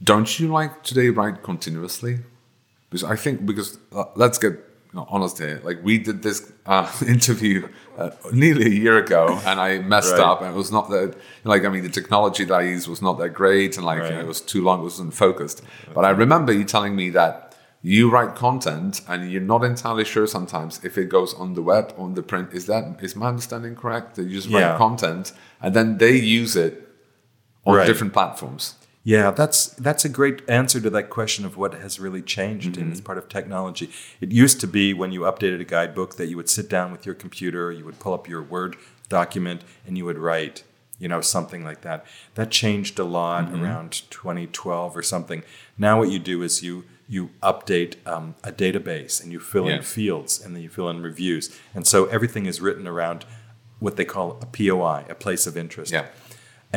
[0.03, 2.19] don't you like today write continuously?
[2.91, 4.61] Because I think because uh, let's get you
[5.01, 5.61] know, honest here.
[5.65, 7.69] Like we did this uh, interview
[7.99, 10.21] uh, nearly a year ago, and I messed Right.
[10.21, 13.03] up, and it was not that like I mean the technology that I used was
[13.03, 15.63] not that great, and like you know, it was too long, it wasn't focused.
[15.95, 17.43] But I remember you telling me that
[17.83, 21.93] you write content and you're not entirely sure sometimes if it goes on the web
[21.97, 22.53] or on the print.
[22.53, 24.15] Is that is my understanding correct?
[24.17, 24.77] That you just write Yeah.
[24.79, 26.73] content and then they use it
[27.65, 27.87] on Right.
[27.87, 28.75] different platforms.
[29.07, 32.91] Yeah, that's that's a great answer to that question of what has really changed in
[32.91, 33.89] as part of technology.
[34.21, 37.07] It used to be when you updated a guidebook that you would sit down with
[37.07, 38.75] your computer, you would pull up your Word
[39.09, 40.65] document, and you would write,
[40.99, 42.05] you know, something like that.
[42.35, 45.45] That changed a lot around 2012 or something.
[45.79, 49.77] Now what you do is you you update um, a database and you fill Yeah.
[49.77, 51.57] in fields and then you fill in reviews.
[51.77, 53.25] And so everything is written around
[53.79, 55.93] what they call a POI, a place of interest.
[55.93, 56.07] Yeah.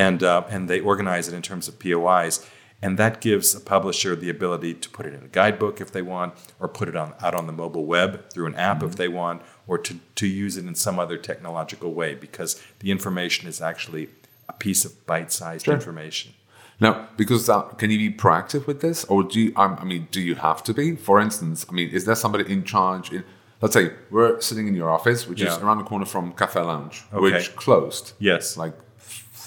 [0.05, 2.45] And, uh, and they organize it in terms of POIs.
[2.81, 6.01] And that gives a publisher the ability to put it in a guidebook if they
[6.01, 8.87] want, or put it on, out on the mobile web through an app Mm-hmm.
[8.89, 12.89] if they want, or to, to use it in some other technological way because the
[12.91, 14.07] information is actually
[14.47, 15.73] a piece of bite sized Sure.
[15.73, 16.33] information.
[16.79, 19.51] Now, because uh, can you be proactive with this, or do you?
[19.57, 20.95] Um, I mean, do you have to be?
[20.95, 23.11] For instance, I mean, is there somebody in charge?
[23.11, 23.25] In
[23.61, 27.03] let's say we're sitting in your office, which is around the corner from Cafe Lounge,
[27.11, 27.21] Okay.
[27.21, 28.55] which closed Yes.
[28.55, 28.75] like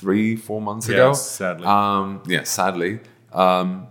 [0.03, 1.09] three, four months ago.
[1.11, 1.67] Yes, sadly.
[1.67, 2.93] Um, yeah, sadly.
[3.33, 3.87] Um,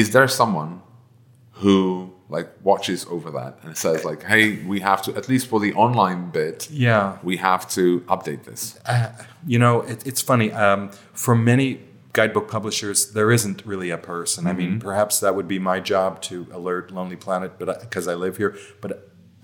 [0.00, 0.80] is there someone
[1.62, 5.58] who like watches over that and says like, "Hey, we have to at least for
[5.60, 7.18] the online bit, Yeah.
[7.22, 8.78] we have to update this."
[9.46, 10.48] You know, it, it's funny.
[10.52, 11.80] Um, for many
[12.12, 14.46] guidebook publishers, there isn't really a person.
[14.46, 18.14] I mean, perhaps that would be my job to alert Lonely Planet, but because I
[18.14, 18.90] live here, but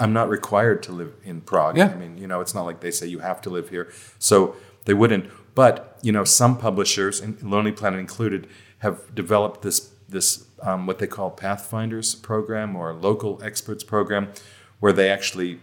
[0.03, 1.77] I'm not required to live in Prague.
[1.77, 1.91] Yeah.
[1.95, 3.87] I mean, you know, it's not like they say you have to live here,
[4.19, 5.25] so they wouldn't.
[5.61, 8.47] But you know, some publishers, and Lonely Planet included,
[8.79, 14.33] have developed this this um, what they call Pathfinders program or local experts program,
[14.79, 15.61] where they actually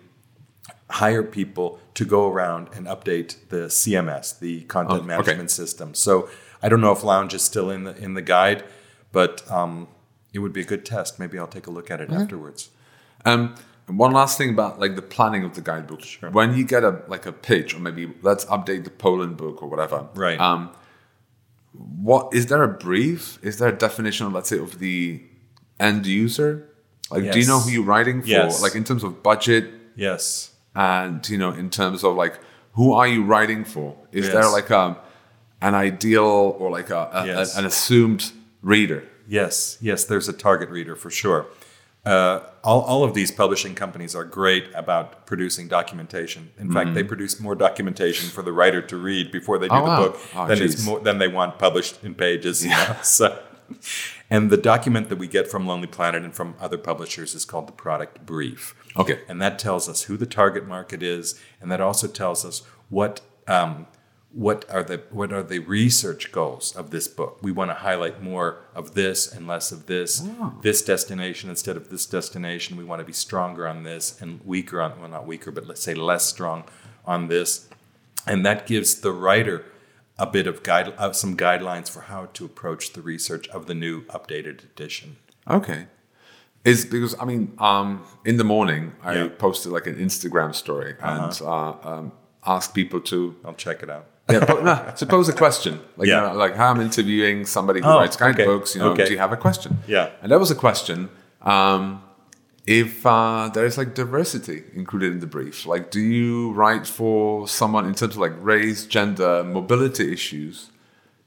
[1.02, 5.08] hire people to go around and update the CMS, the content Oh, okay.
[5.08, 5.96] management system.
[5.96, 6.30] So
[6.62, 8.64] I don't know if Lounge is still in the in the guide,
[9.12, 9.88] but um,
[10.32, 11.18] it would be a good test.
[11.18, 12.70] Maybe I'll take a look at it afterwards.
[13.26, 13.56] Um,
[13.88, 16.02] and one last thing about like the planning of the guidebook.
[16.32, 19.69] When you get a like a pitch, or maybe let's update the Poland book or
[19.69, 20.08] whatever.
[20.15, 20.39] Right.
[20.39, 20.71] Um,
[21.73, 23.39] what is there a brief?
[23.43, 25.21] Is there a definition, let's say, of the
[25.80, 26.69] end user?
[27.10, 28.28] Like, do you know who you're writing for?
[28.28, 28.62] Yes.
[28.62, 30.52] Like in terms of budget, Yes.
[30.76, 32.39] and you know, in terms of like
[32.73, 33.95] who are you writing for?
[34.12, 34.34] Is Yes.
[34.34, 34.97] there like a
[35.62, 37.58] an ideal or like a, a- Yes.
[37.58, 39.04] an assumed reader?
[39.30, 41.47] Yes, yes, there's a target reader for sure.
[42.06, 46.52] Uh, all, all of these publishing companies are great about producing documentation.
[46.58, 49.84] In fact, they produce more documentation for the writer to read before they do Mm-hmm.
[49.90, 50.08] Oh, the wow.
[50.08, 52.64] book Oh, than, it's more, than they want published in pages.
[52.64, 53.38] you know, So,
[54.30, 57.68] and the document that we get from Lonely Planet and from other publishers is called
[57.68, 58.74] the product brief.
[58.96, 59.20] Okay.
[59.28, 63.20] And that tells us who the target market is, and that also tells us what
[63.48, 63.88] um,
[64.38, 67.39] what are the what are the research goals of this book.
[67.41, 70.23] We want to highlight more of this and less of this.
[70.62, 72.78] This destination instead of this destination.
[72.78, 75.82] We want to be stronger on this and weaker on well not weaker, but let's
[75.82, 76.65] say less strong
[77.04, 77.67] on this.
[78.28, 79.65] And that gives the writer
[80.19, 83.73] a bit of guide, uh, some guidelines for how to approach the research of the
[83.73, 85.17] new updated edition.
[85.50, 85.88] Okay.
[86.63, 89.30] Is because I mean, um, in the morning I Yeah.
[89.30, 92.12] posted like an Instagram story and uh, um,
[92.45, 94.06] asked people to I'll check it out.
[94.30, 95.80] Yeah, no, to pose a question.
[95.98, 96.22] Like Yeah.
[96.22, 98.32] you know, like how I'm interviewing somebody who Oh, writes okay.
[98.34, 98.76] guidebooks.
[98.76, 99.06] You know, Okay.
[99.06, 99.78] do you have a question?
[99.88, 100.10] Yeah.
[100.22, 101.10] and that was a question.
[101.42, 102.02] Um,
[102.66, 107.48] if uh, there is like diversity included in the brief, like do you write for
[107.48, 110.70] someone in terms of like race, gender, mobility issues?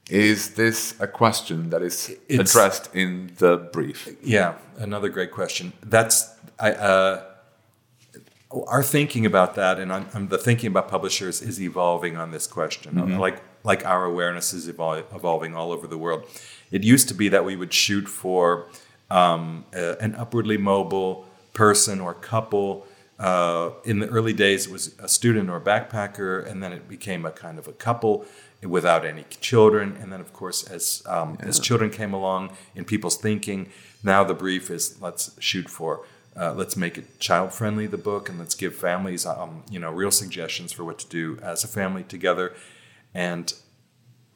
[0.09, 4.07] Is this a question that is It's- addressed in the brief?
[4.21, 5.73] Yeah, another great question.
[5.83, 7.21] That's I, uh,
[8.67, 12.47] our thinking about that, and I'm, I'm- the thinking about publishers is evolving on this
[12.47, 13.17] question.
[13.19, 16.23] Like like our awareness is evol- evolving all over the world.
[16.71, 18.67] It used to be that we would shoot for
[19.09, 22.85] um, a- an upwardly mobile person or couple.
[23.19, 26.87] Uh, in the early days, it was a student or a backpacker, and then it
[26.89, 28.25] became a kind of a couple
[28.63, 29.95] without any children.
[30.01, 33.69] And then, of course, as um, as children came along in people's thinking,
[34.03, 36.03] now the brief is let's shoot for
[36.35, 39.91] uh, let's make it child friendly the book and let's give families um, you know
[39.91, 42.53] real suggestions for what to do as a family together.
[43.13, 43.53] And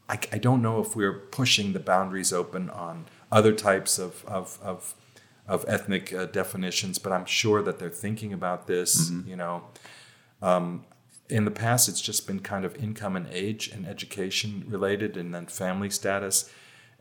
[0.09, 4.59] I, I don't know if we're pushing the boundaries open on other types of of
[4.61, 4.95] of,
[5.47, 9.63] of ethnic uh, definitions but i'm sure that they're thinking about this you know.
[10.41, 10.85] Um,
[11.27, 15.33] in the past it's just been kind of income and age and education related and
[15.33, 16.51] then family status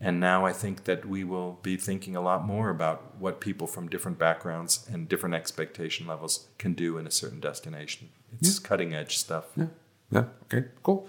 [0.01, 3.67] and now I think that we will be thinking a lot more about what people
[3.67, 8.09] from different backgrounds and different expectation levels can do in a certain destination.
[8.41, 9.45] It's cutting edge stuff.
[9.57, 9.67] Yeah.
[10.11, 10.25] Yeah.
[10.45, 10.69] Okay.
[10.83, 11.09] Cool.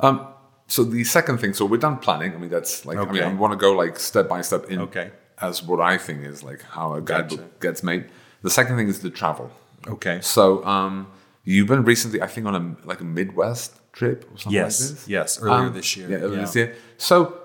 [0.00, 0.26] Um,
[0.66, 2.34] so the second thing, so we're done planning.
[2.34, 4.80] I mean, that's like, I mean, I want to go like step by step in
[4.80, 5.10] Okay.
[5.40, 7.50] as what I think is like how a guidebook Gotcha.
[7.60, 8.06] gets made.
[8.42, 9.50] The second thing is the travel.
[9.86, 10.20] Okay.
[10.22, 11.08] So um,
[11.44, 14.80] you've been recently, I think, on a like a Midwest trip or something Yes.
[14.80, 15.08] like this.
[15.08, 15.38] Yes.
[15.42, 16.08] Earlier Um, this year.
[16.10, 16.74] Yeah, earlier this year.
[16.96, 17.36] So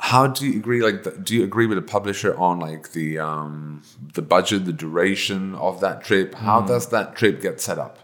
[0.00, 0.82] how do you agree?
[0.82, 3.82] Like, do you agree with the publisher on like the um,
[4.14, 6.34] the budget, the duration of that trip?
[6.34, 7.98] How does that trip get set up?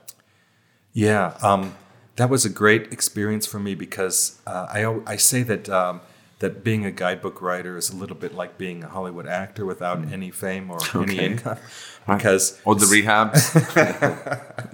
[0.92, 1.74] Yeah, um,
[2.16, 6.00] that was a great experience for me because uh, I, I say that um,
[6.38, 9.98] that being a guidebook writer is a little bit like being a Hollywood actor without
[10.02, 10.12] Mm.
[10.12, 11.58] any fame or any income,
[12.06, 13.42] because Or the rehabs.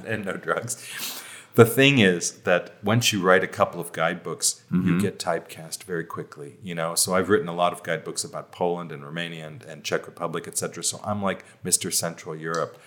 [0.07, 1.22] and no drugs.
[1.55, 6.05] The thing is that once you write a couple of guidebooks, you get typecast very
[6.05, 6.57] quickly.
[6.63, 9.85] You know, so I've written a lot of guidebooks about Poland and Romania and, and
[9.85, 10.83] Czech Republic, etc.
[10.83, 11.93] So I'm like Mr.
[11.93, 12.79] Central Europe.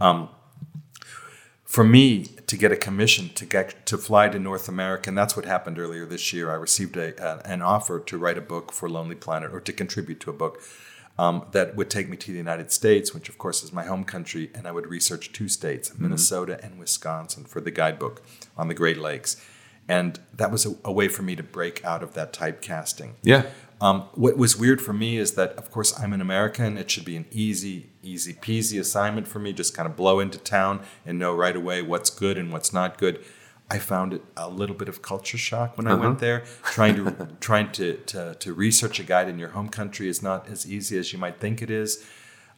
[0.00, 0.28] Um,
[1.64, 5.34] for me to get a commission to get to fly to North America, and that's
[5.34, 6.50] what happened earlier this year.
[6.50, 9.72] I received a, a an offer to write a book for Lonely Planet or to
[9.72, 10.62] contribute to a book
[11.18, 14.04] um, that would take me to the United States, which of course is my home
[14.04, 18.22] country, and I would research two states, Minnesota and Wisconsin, for the guidebook
[18.56, 19.40] on the Great Lakes,
[19.88, 23.12] and that was a, a way for me to break out of that typecasting.
[23.22, 23.46] yeah.
[23.80, 26.78] Um, what was weird for me is that, of course, I'm an American.
[26.78, 29.52] It should be an easy, easy peasy assignment for me.
[29.52, 32.96] Just kind of blow into town and know right away what's good and what's not
[32.96, 33.22] good.
[33.70, 36.44] I found it a little bit of culture shock when I went there.
[36.62, 40.48] Trying to trying to, to to research a guide in your home country is not
[40.48, 42.04] as easy as you might think it is.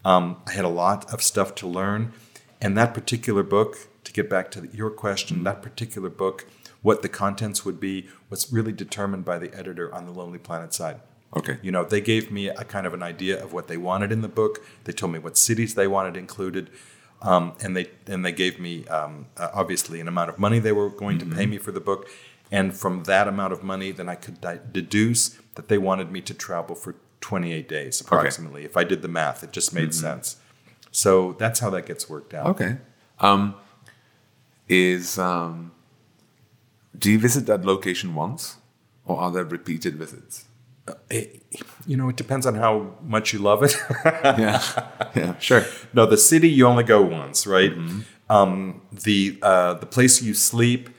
[0.05, 2.13] Um, I had a lot of stuff to learn,
[2.61, 3.77] and that particular book.
[4.05, 6.47] To get back to your question, that particular book,
[6.81, 10.73] what the contents would be, was really determined by the editor on the Lonely Planet
[10.73, 11.01] side.
[11.37, 11.59] Okay.
[11.61, 14.23] You know, they gave me a kind of an idea of what they wanted in
[14.23, 14.65] the book.
[14.85, 16.71] They told me what cities they wanted included,
[17.23, 20.73] um, and they and they gave me um, uh, obviously an amount of money they
[20.73, 22.09] were going to pay me for the book,
[22.51, 26.21] and from that amount of money, then I could di- deduce that they wanted me
[26.23, 28.65] to travel for 28 days approximately.
[28.65, 30.37] If I did the math, it just made sense.
[30.91, 32.47] So that's how that gets worked out.
[32.47, 32.79] Okay.
[33.21, 33.55] Um,
[34.69, 35.73] is um,
[36.99, 38.57] do you visit that location once,
[39.05, 40.46] or are there repeated visits?
[41.11, 41.43] It-
[41.87, 43.75] you know, it depends on how much you love it.
[44.05, 44.61] Yeah.
[45.15, 45.39] yeah.
[45.39, 45.65] Sure.
[45.95, 47.73] No, the city you only go once, right?
[48.29, 50.91] Um, the uh, the place you sleep,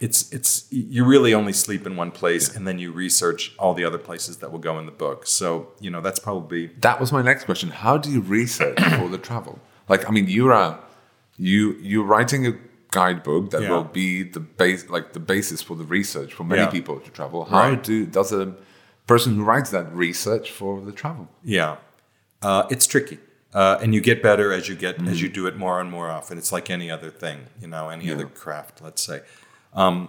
[0.00, 3.84] it's it's you really only sleep in one place, and then you research all the
[3.84, 5.26] other places that will go in the book.
[5.26, 7.68] So you know that's probably That was my next question.
[7.70, 9.58] How do you research for the travel?
[9.88, 10.78] Like, I mean, you're a,
[11.36, 12.52] you you're writing a
[12.90, 13.70] guidebook that Yeah.
[13.70, 16.70] will be the base, like the basis for the research for many Yeah.
[16.70, 17.44] people to travel.
[17.44, 17.82] How Right.
[17.82, 18.54] do does a
[19.10, 21.28] person who writes that research for the travel?
[21.42, 21.76] yeah,
[22.42, 23.18] uh, it's tricky.
[23.52, 26.08] Uh, and you get better as you get as you do it more and more
[26.08, 26.38] often.
[26.38, 28.80] It's like any other thing, you know, any other craft.
[28.80, 29.22] Let's say,
[29.74, 30.08] um,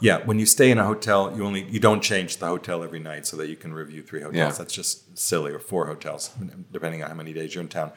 [0.00, 0.18] yeah.
[0.28, 3.24] When you stay in a hotel, you only you don't change the hotel every night
[3.24, 4.54] so that you can review three hotels.
[4.54, 4.58] Yeah.
[4.58, 6.30] That's just silly, or four hotels,
[6.72, 7.92] depending on how many days you're in town.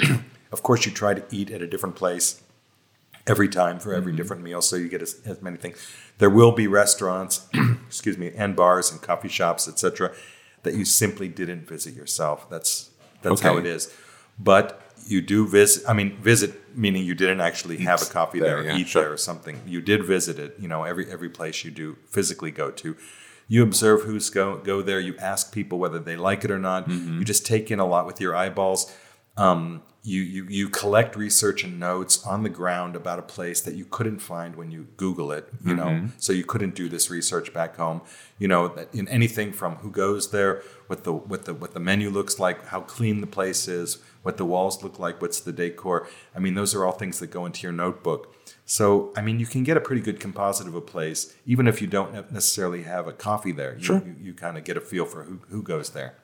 [0.52, 2.42] of course, you try to eat at a different place
[3.26, 5.76] every time for every different meal, so you get as, as many things.
[6.18, 7.48] There will be restaurants,
[7.86, 10.12] excuse me, and bars and coffee shops, etc.,
[10.62, 12.48] that you simply didn't visit yourself.
[12.50, 12.90] That's
[13.22, 13.94] that's how it is.
[14.38, 15.84] But you do visit.
[15.88, 18.88] I mean, visit meaning you didn't actually have a coffee there, there, or yeah, eat
[18.88, 19.02] sure.
[19.02, 19.60] there or something.
[19.66, 20.56] You did visit it.
[20.58, 22.96] You know, every every place you do physically go to.
[23.48, 25.00] You observe who's go go there.
[25.00, 26.88] You ask people whether they like it or not.
[26.88, 27.18] Mm-hmm.
[27.18, 28.94] You just take in a lot with your eyeballs.
[29.36, 33.74] Um, you, you you collect research and notes on the ground about a place that
[33.74, 35.48] you couldn't find when you Google it.
[35.62, 36.06] You know, mm-hmm.
[36.16, 38.00] so you couldn't do this research back home.
[38.38, 41.80] You know, that in anything from who goes there, what the what the what the
[41.80, 45.52] menu looks like, how clean the place is, what the walls look like, what's the
[45.52, 46.08] decor.
[46.34, 48.34] I mean, those are all things that go into your notebook.
[48.64, 51.82] So, I mean, you can get a pretty good composite of a place, even if
[51.82, 53.74] you don't necessarily have a coffee there.
[53.74, 54.02] You, Sure.
[54.04, 56.14] you, you kind of get a feel for who, who goes there.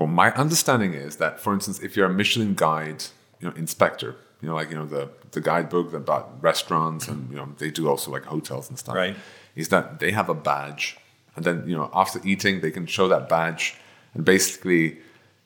[0.00, 3.04] Well, my understanding is that, for instance, if you're a Michelin guide,
[3.38, 7.36] you know, inspector, you know, like you know the the guidebook about restaurants and you
[7.36, 8.94] know they do also like hotels and stuff.
[8.94, 9.14] Right.
[9.54, 10.96] Is that they have a badge,
[11.36, 13.74] and then you know after eating they can show that badge,
[14.14, 14.84] and basically,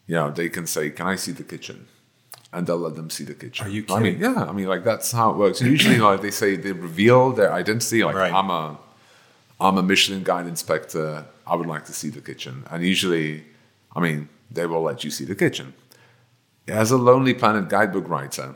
[0.06, 1.88] you know, they can say, "Can I see the kitchen?"
[2.52, 3.66] And they'll let them see the kitchen.
[3.66, 4.44] Are you I mean, yeah.
[4.48, 5.60] I mean, like that's how it works.
[5.60, 8.04] Usually, like they say they reveal their identity.
[8.04, 8.32] Like Right.
[8.32, 8.78] I'm a
[9.60, 11.24] I'm a Michelin guide inspector.
[11.44, 12.62] I would like to see the kitchen.
[12.70, 13.44] And usually,
[13.96, 15.74] I mean, they will let you see the kitchen.
[16.68, 18.54] As a Lonely Planet guidebook writer,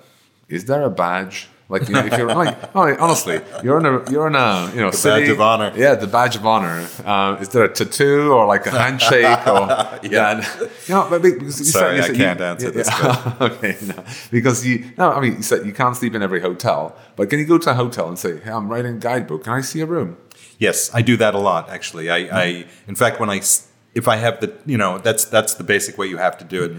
[0.48, 1.48] is there a badge?
[1.70, 4.80] Like, you know, if you're like, oh, honestly, you're in a, you're in a, you
[4.80, 5.72] know, city, badge of honor.
[5.76, 6.88] Yeah, the badge of honor.
[7.04, 9.68] Uh, is there a tattoo or like a handshake or
[10.02, 10.30] yeah?
[10.40, 12.88] and- you know, but because you Sorry, you I you- can't answer this
[13.42, 16.96] okay, no, because you no, I mean, you said you can't sleep in every hotel,
[17.16, 19.44] but can you go to a hotel and say, "Hey, I'm writing a guidebook.
[19.44, 20.16] Can I see a room?"
[20.58, 22.08] Yes, I do that a lot actually.
[22.08, 23.40] I, I in fact, when I
[23.94, 26.64] if I have the you know that's that's the basic way you have to do
[26.64, 26.72] it.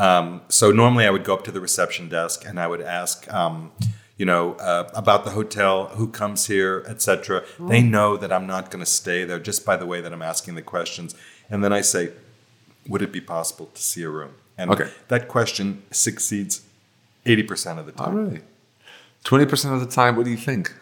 [0.00, 3.32] Um, so normally I would go up to the reception desk and I would ask.
[3.32, 3.72] Um,
[4.18, 7.44] you know uh, about the hotel, who comes here, etc.
[7.60, 10.22] They know that I'm not going to stay there just by the way that I'm
[10.22, 11.14] asking the questions,
[11.50, 12.12] and then I say,
[12.88, 14.88] "Would it be possible to see a room?" And Okay.
[15.08, 16.62] that question succeeds
[17.26, 18.14] eighty percent of the time.
[18.14, 18.40] really?
[19.22, 20.72] Twenty percent of the time, what do you think?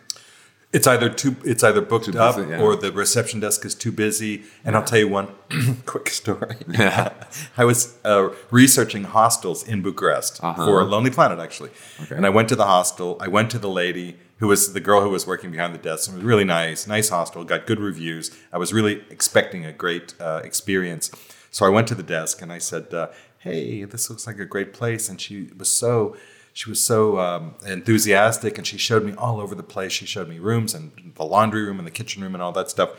[0.74, 1.36] It's either too.
[1.44, 2.60] It's either booked Too up yeah.
[2.60, 4.42] or the reception desk is too busy.
[4.64, 5.28] And I'll tell you one
[5.86, 6.56] quick story.
[6.68, 7.12] Yeah.
[7.56, 10.64] I was uh, researching hostels in Bucharest Uh-huh.
[10.66, 11.70] for Lonely Planet, actually.
[12.02, 12.16] Okay.
[12.16, 13.16] And I went to the hostel.
[13.20, 16.08] I went to the lady who was the girl who was working behind the desk.
[16.08, 17.44] And it was really nice, nice hostel.
[17.44, 18.30] Got good reviews.
[18.52, 21.10] I was really expecting a great uh, experience.
[21.52, 23.06] So I went to the desk and I said, uh,
[23.38, 26.16] "Hey, this looks like a great place." And she was so
[26.54, 29.90] she was so um, enthusiastic, and she showed me all over the place.
[29.92, 32.70] She showed me rooms and the laundry room and the kitchen room and all that
[32.70, 32.90] stuff.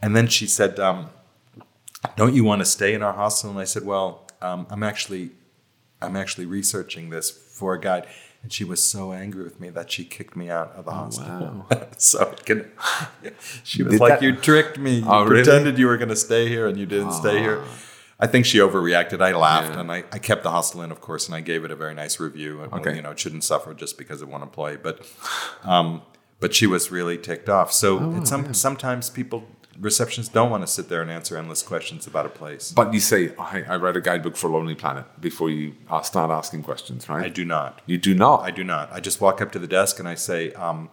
[0.00, 1.08] And then she said, um,
[2.16, 5.30] "Don't you want to stay in our hostel?" And I said, "Well, um, I'm actually,
[6.02, 8.06] I'm actually researching this for a guide."
[8.42, 11.66] And she was so angry with me that she kicked me out of the hostel.
[11.96, 12.70] so it can,
[13.64, 14.96] she was Did like, that- "You tricked me.
[14.98, 15.42] You Oh, really?
[15.42, 17.62] pretended you were going to stay here, and you didn't stay here."
[18.18, 19.20] I think she overreacted.
[19.20, 19.80] I laughed, Yeah.
[19.80, 21.94] and I, I kept the hostel in, of course, and I gave it a very
[21.94, 22.62] nice review.
[22.62, 22.96] And, Okay.
[22.96, 25.06] You know, it shouldn't suffer just because of one employee, but
[25.64, 26.02] um,
[26.40, 27.72] but she was really ticked off.
[27.72, 29.46] So Oh, it's some, sometimes people
[29.80, 32.72] receptionists don't want to sit there and answer endless questions about a place.
[32.72, 36.62] But you say, I, I read a guidebook for Lonely Planet before you start asking
[36.62, 37.24] questions, right?
[37.24, 37.82] I do not.
[37.84, 38.40] You do not.
[38.42, 38.90] I do not.
[38.92, 40.88] I just walk up to the desk and I say, um,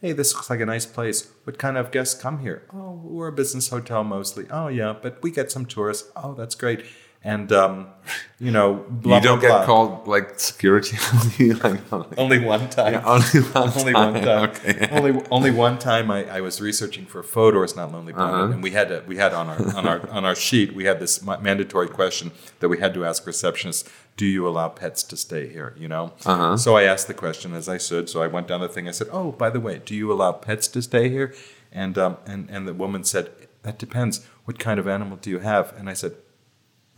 [0.00, 1.32] "Hey, this looks like a nice place.
[1.44, 2.68] What kind of guests come here?
[2.72, 4.46] Oh, we're a business hotel mostly.
[4.50, 6.10] Oh, yeah, but we get some tourists.
[6.14, 6.84] Oh, that's great.
[7.24, 7.88] And um,
[8.38, 9.66] you know, blah, you don't blah, get blah.
[9.66, 10.96] called like security.
[11.54, 11.80] like,
[12.16, 12.92] Only one time.
[12.94, 14.12] Yeah, only one only time.
[14.14, 14.50] one time.
[14.50, 14.88] Okay.
[14.92, 16.10] Only only one time.
[16.12, 18.52] I, I was researching for Fodor's Not Lonely Planet, Uh-huh.
[18.52, 21.00] and we had a, we had on our on our on our sheet we had
[21.00, 25.16] this ma- mandatory question that we had to ask receptionists: Do you allow pets to
[25.16, 25.74] stay here?
[25.76, 26.12] You know.
[26.24, 26.56] Uh-huh.
[26.56, 28.08] So I asked the question as I should.
[28.08, 28.86] So I went down the thing.
[28.88, 31.34] I said, "Oh, by the way, do you allow pets to stay here?"
[31.72, 33.28] And um and and the woman said,
[33.64, 34.24] "That depends.
[34.44, 36.12] What kind of animal do you have?" And I said.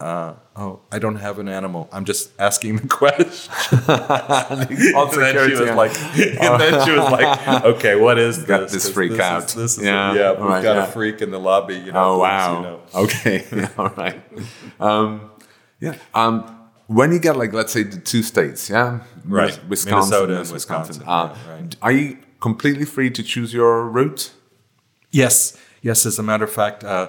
[0.01, 1.88] Uh, oh, I don't have an animal.
[1.92, 3.53] I'm just asking the question.
[3.88, 8.72] and then she was like, and then she was like, okay, what is Got this?
[8.72, 9.44] this 'Cause freak this out.
[9.44, 10.84] Is, this is Yeah, yeah, we've right, got yeah.
[10.88, 11.74] a freak in the lobby.
[11.76, 12.57] You know, Oh please, wow.
[12.57, 12.80] You know.
[12.94, 13.68] Okay.
[13.76, 14.22] All right.
[14.80, 15.30] Um,
[15.80, 15.96] yeah.
[16.14, 19.59] Um, when you get like let's say the two states, yeah, Right.
[19.68, 21.76] Wis- Minnesota and and Wisconsin, Uh, yeah, right.
[21.82, 24.32] Are you completely free to choose your route?
[25.11, 26.07] Yes, yes.
[26.07, 27.09] As a matter of fact, uh,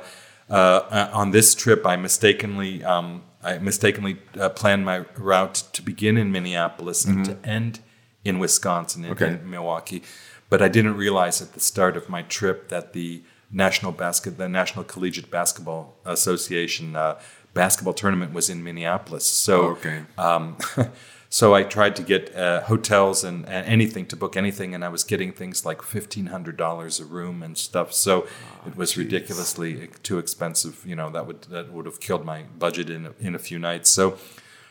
[0.52, 5.82] uh, uh, on this trip, I mistakenly, um, I mistakenly uh, planned my route to
[5.82, 7.80] begin in Minneapolis and to end
[8.24, 9.28] in Wisconsin, in, Okay.
[9.30, 10.04] in Milwaukee.
[10.49, 14.49] But I didn't realize at the start of my trip that the National Basket, the
[14.49, 17.20] National Collegiate Basketball Association uh,
[17.54, 19.26] basketball tournament was in Minneapolis.
[19.26, 20.02] So Okay.
[20.18, 20.58] um,
[21.34, 24.90] so I tried to get uh, hotels and, and anything to book anything, and I
[24.90, 27.94] was getting things like fifteen hundred dollars a room and stuff.
[27.94, 28.28] So
[28.68, 30.84] it was ridiculously too expensive.
[30.86, 33.58] You know that would that would have killed my budget in a, in a few
[33.60, 33.90] nights.
[33.90, 34.18] So.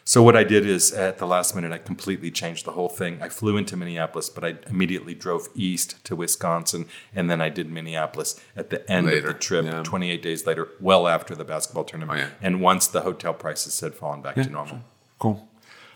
[0.02, 3.22] So what I did is at the last minute I completely changed the whole thing.
[3.22, 7.70] I flew into Minneapolis, but I immediately drove east to Wisconsin, and then I did
[7.70, 9.82] Minneapolis at the end Later, of the trip, yeah.
[9.84, 12.30] 28 days later, well after the basketball tournament, Oh, yeah.
[12.42, 14.80] and once the hotel prices had fallen back to normal.
[15.20, 15.46] Cool.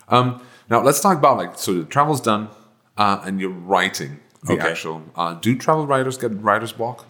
[0.07, 2.49] Um, now let's talk about like so the travel's done,
[2.97, 4.69] uh, and you're writing the Okay.
[4.71, 5.03] actual.
[5.15, 7.05] Uh, do travel writers get writer's block?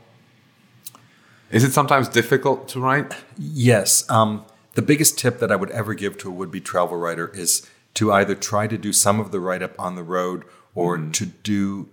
[1.51, 3.13] Is it sometimes difficult to write?
[3.37, 4.09] Yes.
[4.09, 7.29] Um, the biggest tip that I would ever give to a would be travel writer
[7.33, 10.43] is to either try to do some of the write up on the road
[10.73, 11.87] or to do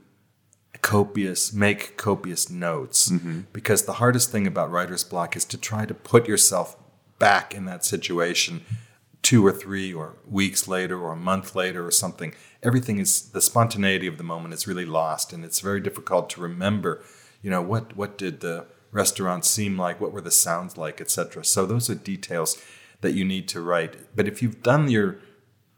[0.81, 3.11] copious, make copious notes.
[3.53, 6.77] Because the hardest thing about writer's block is to try to put yourself
[7.19, 8.63] back in that situation
[9.23, 12.35] two or three or weeks later or a month later or something.
[12.63, 16.41] Everything is the spontaneity of the moment is really lost and it's very difficult to
[16.41, 17.03] remember,
[17.41, 21.45] you know, what what did the restaurant seem like, what were the sounds like, etc.
[21.45, 22.61] So those are details
[23.01, 24.15] that you need to write.
[24.15, 25.19] But if you've done your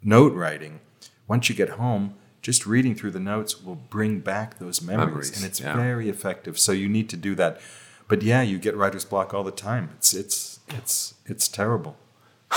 [0.02, 0.80] note writing,
[1.26, 5.36] once you get home, just reading through the notes will bring back those memories, Memories,
[5.36, 5.74] and it's yeah.
[5.74, 6.58] very effective.
[6.58, 7.60] So you need to do that.
[8.06, 9.90] But yeah, you get writer's block all the time.
[9.96, 11.96] It's it's it's it's terrible.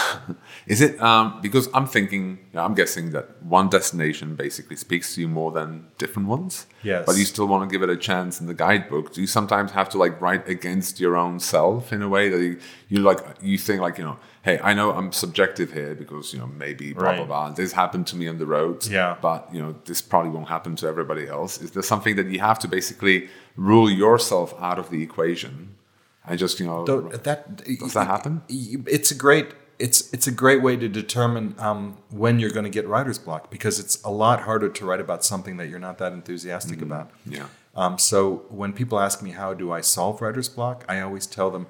[0.68, 5.28] Is it um, because I'm thinking, I'm guessing that one destination basically speaks to you
[5.28, 6.68] more than different ones.
[6.84, 7.06] Yes.
[7.06, 9.14] But you still want to give it a chance in the guidebook.
[9.14, 12.40] Do you sometimes have to like write against your own self in a way that
[12.42, 16.34] you, you like you think like you know, hey, I know I'm subjective here because
[16.34, 17.28] you know maybe blah blah Right.
[17.28, 17.50] blah.
[17.52, 18.86] This happened to me on the road.
[18.88, 19.16] Yeah.
[19.22, 21.62] But you know this probably won't happen to everybody else.
[21.62, 25.76] Is there something that you have to basically rule yourself out of the equation
[26.26, 26.84] and just you know
[27.28, 28.42] that does that happen?
[28.50, 29.48] It's a great
[29.80, 33.52] it's it's a great way to determine um, when you're going to get writer's block
[33.52, 37.12] because it's a lot harder to write about something that you're not that enthusiastic about.
[37.26, 37.48] Yeah.
[37.76, 41.52] Um, so when people ask me how do I solve writer's block, I always tell
[41.52, 41.68] them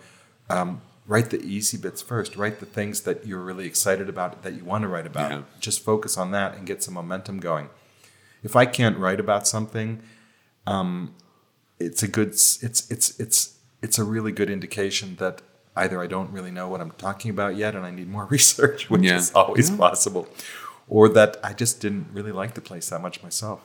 [0.50, 2.38] um, write the easy bits first.
[2.38, 5.32] Write the things that you're really excited about that you want to write about.
[5.32, 5.42] Yeah.
[5.60, 7.70] Just focus on that and get some momentum going.
[8.42, 10.02] If I can't write about something,
[10.66, 11.14] um,
[11.80, 15.42] it's a good it's it's it's it's a really good indication that
[15.84, 18.90] either I don't really know what I'm talking about yet and I need more research,
[18.90, 19.18] which Yeah.
[19.18, 19.78] is always Yeah.
[19.78, 20.28] possible,
[20.88, 23.60] or that I just didn't really like the place that much myself.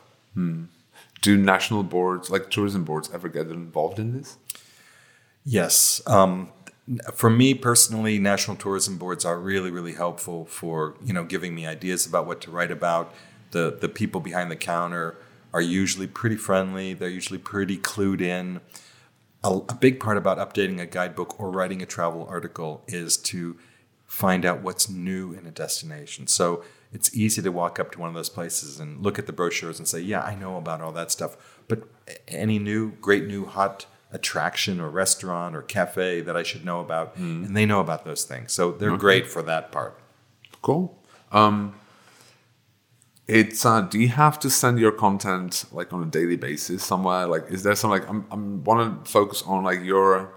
[1.26, 4.36] Do national boards, like tourism boards, ever get involved in this?
[5.44, 6.00] Yes.
[6.06, 6.48] Um,
[7.14, 11.66] for me personally, national tourism boards are really, really helpful for you know giving me
[11.66, 13.12] ideas about what to write about.
[13.52, 15.16] The the people behind the counter
[15.52, 16.94] are usually pretty friendly.
[16.94, 18.60] They're usually pretty clued in.
[19.44, 23.56] A, a big part about updating a guidebook or writing a travel article is to
[24.06, 26.26] find out what's new in a destination.
[26.26, 26.62] So
[26.92, 29.78] it's easy to walk up to one of those places and look at the brochures
[29.78, 31.36] and say, "Yeah, I know about all that stuff."
[31.66, 31.88] But
[32.28, 37.16] any new, great new hot attraction or restaurant or cafe that I should know about,
[37.16, 38.52] and they know about those things.
[38.52, 39.98] So they're great for that part.
[40.60, 40.98] Cool.
[41.32, 41.74] Um,
[43.28, 47.26] it's uh, do you have to send your content like on a daily basis somewhere?
[47.26, 50.32] Like, is there some like I'm I'm want to focus on like your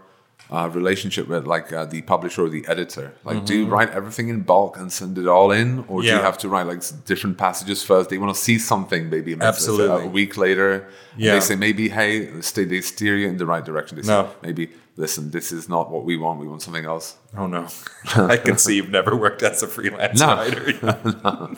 [0.52, 3.14] uh, relationship with like uh, the publisher or the editor.
[3.24, 6.14] Like, do you write everything in bulk and send it all in, or do you
[6.14, 6.24] Mm-hmm.
[6.24, 8.10] Have to write like different passages first?
[8.10, 10.06] They want to see something, maybe a uh, Absolutely.
[10.06, 10.88] a week later.
[11.18, 11.34] Yeah.
[11.34, 13.96] they say maybe hey, stay, they steer you in the right direction.
[13.98, 14.30] They say No.
[14.44, 16.40] maybe listen, this is not what we want.
[16.40, 17.18] We want something else.
[17.38, 17.68] Oh no,
[18.16, 20.28] I can see you've never worked as a freelance No.
[20.28, 20.72] writer.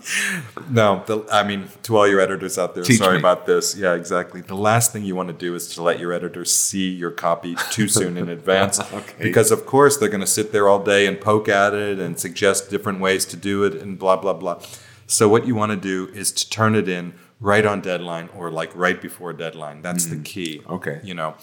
[0.70, 3.20] no, the, I mean to all your editors out there, Teach sorry me.
[3.20, 3.76] about this.
[3.76, 4.42] Yeah, exactly.
[4.42, 7.56] The last thing you want to do is to let your editor see your copy
[7.72, 9.24] too soon in advance, Okay.
[9.24, 12.20] because of course they're going to sit there all day and poke at it and
[12.20, 14.62] suggest different ways to do it and blah blah blah.
[15.06, 18.50] So what you want to do is to turn it in right on deadline or
[18.50, 19.82] like right before deadline.
[19.82, 20.62] That's the key.
[20.66, 20.76] Mm.
[20.76, 21.00] Okay.
[21.04, 21.36] You know,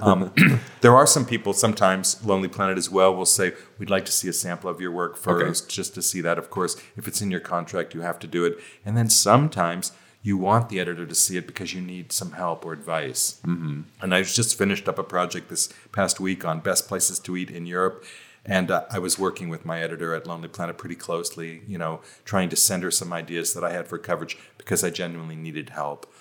[0.00, 0.32] um,
[0.80, 4.28] there are some people, sometimes Lonely Planet as well, will say, We'd like to see
[4.28, 5.46] a sample of your work Okay.
[5.46, 6.38] first, just to see that.
[6.38, 8.58] Of course, if it's in your contract, you have to do it.
[8.84, 9.92] And then sometimes
[10.22, 13.40] you want the editor to see it because you need some help or advice.
[13.46, 13.82] Mm-hmm.
[14.02, 17.50] And I just finished up a project this past week on best places to eat
[17.50, 18.04] in Europe.
[18.44, 22.00] And uh, I was working with my editor at Lonely Planet pretty closely, you know,
[22.24, 25.70] trying to send her some ideas that I had for coverage because I genuinely needed
[25.70, 26.12] help.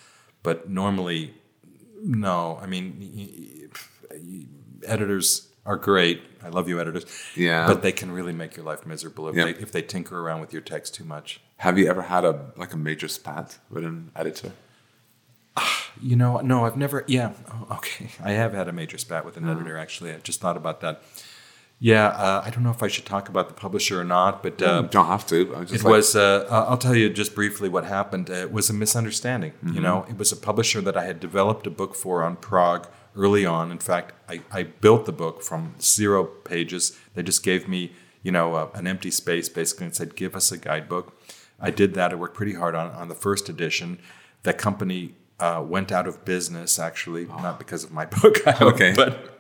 [0.42, 1.34] But normally,
[2.04, 3.70] no, I mean,
[4.86, 6.22] editors are great.
[6.42, 7.06] I love you, editors.
[7.36, 7.68] Yeah.
[7.68, 9.46] But they can really make your life miserable if Yeah.
[9.46, 11.42] they if they tinker around with your text too much.
[11.58, 14.54] Have you ever had a like a major spat with an editor?
[15.58, 17.04] Ah, you know, no, I've never.
[17.08, 18.10] Yeah, oh, okay.
[18.24, 19.60] I have had a major spat with an uh-huh.
[19.60, 19.78] editor.
[19.78, 21.04] Actually, I just thought about that.
[21.82, 24.62] Yeah, uh, I don't know if I should talk about the publisher or not, but
[24.62, 25.56] uh, you don't have to.
[25.56, 26.16] I was just It like, was.
[26.16, 28.30] Uh, uh, I'll tell you just briefly what happened.
[28.30, 29.54] Uh, it was a misunderstanding.
[29.74, 32.88] You know, it was a publisher that I had developed a book for on Prague
[33.16, 33.72] early on.
[33.72, 36.98] In fact, I, I built the book from zero pages.
[37.14, 40.52] They just gave me, you know, uh, an empty space basically and said, "Give us
[40.52, 41.18] a guidebook."
[41.62, 42.12] I did that.
[42.12, 44.00] I worked pretty hard on on the first edition.
[44.44, 46.78] That company uh, went out of business.
[46.78, 48.36] Actually, not because of my book.
[48.62, 48.94] Okay.
[48.94, 49.39] but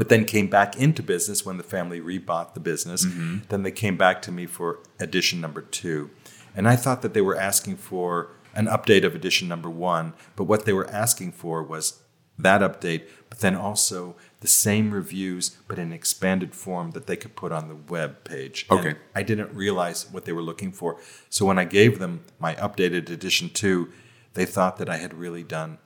[0.00, 3.04] but then came back into business when the family rebought the business.
[3.04, 3.40] Mm-hmm.
[3.50, 6.08] Then they came back to me for edition number two.
[6.56, 10.44] And I thought that they were asking for an update of edition number one, but
[10.44, 12.00] what they were asking for was
[12.38, 17.36] that update, but then also the same reviews, but in expanded form that they could
[17.36, 18.64] put on the web page.
[18.70, 18.98] And Okay.
[19.14, 20.98] I didn't realize what they were looking for.
[21.28, 23.92] So when I gave them my updated edition two,
[24.32, 25.76] they thought that I had really done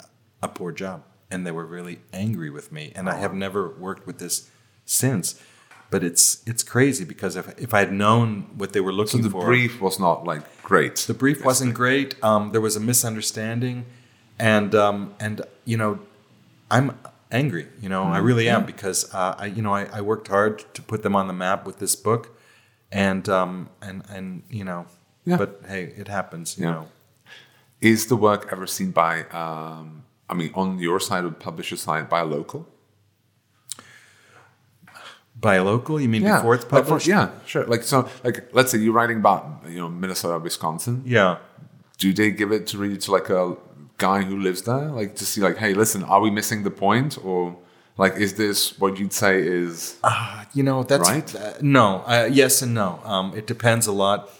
[0.41, 1.03] a poor job
[1.35, 2.85] and they were really angry with me.
[2.97, 4.49] And I have never worked with this
[4.85, 5.27] since.
[5.91, 8.27] But it's it's crazy because if, if I had known
[8.61, 10.97] what they were so looking the for, the brief was not like great.
[11.13, 12.11] the brief wasn't great.
[12.31, 13.85] Um, there was a misunderstanding,
[14.39, 15.93] and um, and you know,
[16.71, 16.87] I'm
[17.31, 17.67] angry.
[17.83, 20.83] You know, I really am because uh, I you know I, I worked hard to
[20.83, 22.25] put them on the map with this book,
[22.91, 24.87] and um, and and you know,
[25.25, 25.37] Yeah.
[25.37, 26.59] but hey, it happens.
[26.59, 26.71] You Yeah.
[26.75, 26.87] know,
[27.81, 32.09] Is the work ever seen by, um, I mean, on your side the publisher side
[32.09, 32.67] by local?
[35.41, 37.07] by local, you mean before it's Like for- published?
[37.07, 37.65] yeah, sure.
[37.67, 41.03] Like so, like let's say you're writing about you know Minnesota, Wisconsin.
[41.05, 41.39] yeah.
[41.99, 43.57] Do they give it to read it to like a
[43.99, 47.19] guy who lives there, like to see like, hey, listen, are we missing the point,
[47.25, 47.57] or
[47.97, 49.97] like is this what you'd say is
[50.55, 51.35] You know, that's Right?
[51.35, 53.01] uh, no, uh, yes and no.
[53.05, 54.31] Um, it depends a lot.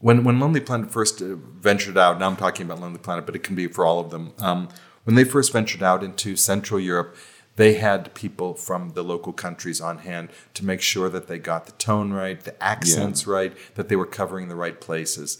[0.00, 3.34] When when Lonely Planet first uh, ventured out, now I'm talking about Lonely Planet, but
[3.34, 4.32] it can be for all of them.
[4.38, 4.68] Um,
[5.06, 7.16] when they first ventured out into Central Europe,
[7.54, 11.64] they had people from the local countries on hand to make sure that they got
[11.66, 15.38] the tone right, the accents right, that they were covering the right places.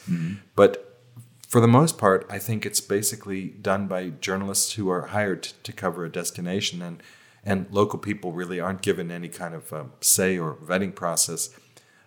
[0.55, 1.01] But
[1.49, 5.55] for the most part, I think it's basically done by journalists who are hired to,
[5.65, 7.03] to cover a destination, and
[7.45, 11.51] and local people really aren't given any kind of um, say or vetting process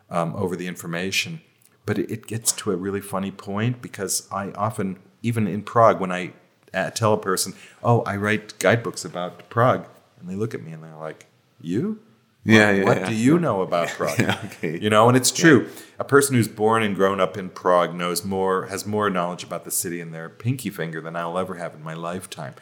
[0.09, 1.41] um, over the information.
[1.85, 5.99] But it, it gets to a really funny point because I often, even in Prague,
[5.99, 6.33] when I
[6.73, 7.53] uh, tell a person,
[7.83, 9.85] "Oh, I write guidebooks about Prague,"
[10.19, 11.25] and they look at me and they're like,
[11.61, 11.99] "You?
[12.45, 13.09] Yeah, what, yeah, What yeah.
[13.09, 14.17] do you know about Prague?
[14.19, 14.79] Yeah, okay.
[14.79, 15.67] You know, and it's true.
[15.99, 19.65] A person who's born and grown up in Prague knows more, has more knowledge about
[19.65, 22.53] the city in their pinky finger than I'll ever have in my lifetime.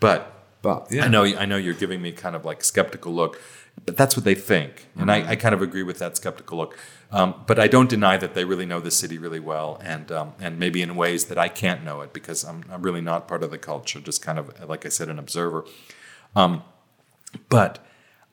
[0.00, 3.40] But But yeah, I know, I know you're giving me kind of like skeptical look,
[3.84, 6.78] but that's what they think, and I, I kind of agree with that skeptical look.
[7.10, 10.34] Um, but I don't deny that they really know the city really well, and um,
[10.40, 13.42] and maybe in ways that I can't know it because I'm, I'm really not part
[13.42, 15.64] of the culture, just kind of like I said, an observer.
[16.36, 16.62] Um,
[17.48, 17.84] but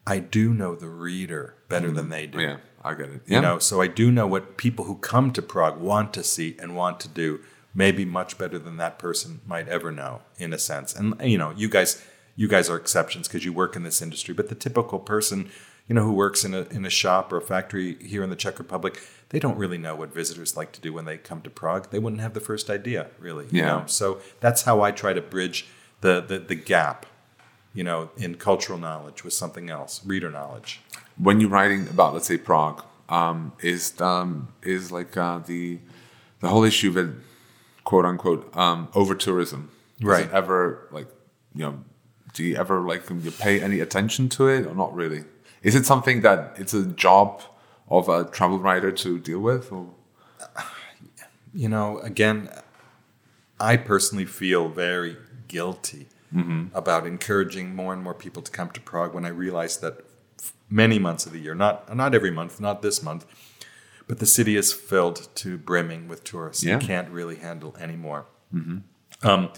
[0.06, 2.40] I do know the reader better than they do.
[2.42, 3.22] yeah, I get it.
[3.28, 6.24] Yeah, You know, so I do know what people who come to Prague want to
[6.24, 7.40] see and want to do,
[7.74, 10.96] maybe much better than that person might ever know, in a sense.
[10.96, 12.04] And you know, you guys,
[12.42, 14.34] you guys are exceptions because you work in this industry.
[14.34, 15.50] But the typical person,
[15.88, 18.36] you know, who works in a in a shop or a factory here in the
[18.44, 18.94] Czech Republic,
[19.32, 21.90] they don't really know what visitors like to do when they come to Prague.
[21.92, 23.46] They wouldn't have the first idea, really.
[23.52, 23.66] You Yeah.
[23.72, 23.84] know?
[23.88, 24.06] So
[24.40, 25.58] that's how I try to bridge
[26.02, 27.06] the the, the gap.
[27.74, 30.82] You know, in cultural knowledge with something else, reader knowledge.
[31.28, 32.80] when you're writing about, let's say, Prague,
[33.10, 35.80] um, is um, is like uh, the
[36.42, 37.12] the whole issue with
[37.84, 39.62] quote unquote um, over tourism.
[40.00, 40.32] Is Right.
[40.42, 41.08] ever like
[41.54, 41.76] you know?
[42.34, 45.23] Do you ever like you pay any attention to it or not really?
[45.63, 47.41] Is it something that it's a job
[47.89, 49.71] of a travel writer to deal with?
[49.71, 49.89] Or?
[51.53, 52.49] you know, again,
[53.59, 55.17] I personally feel very
[55.47, 56.07] guilty
[56.73, 60.05] about encouraging more and more people to come to Prague when I realized that
[60.69, 63.25] many months of the year, not not every month, not this month,
[64.07, 66.63] but the city is filled to brimming with tourists.
[66.63, 66.80] Yeah.
[66.80, 68.27] You can't really handle anymore.
[69.23, 69.51] Um,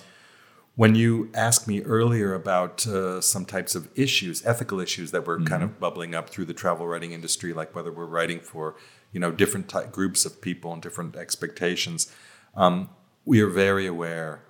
[0.76, 5.40] when you asked me earlier about uh, some types of issues, ethical issues that were
[5.42, 8.76] kind of bubbling up through the travel writing industry, like whether we're writing for
[9.12, 12.12] you know different ty- groups of people and different expectations,
[12.56, 12.90] um,
[13.26, 14.44] we are very aware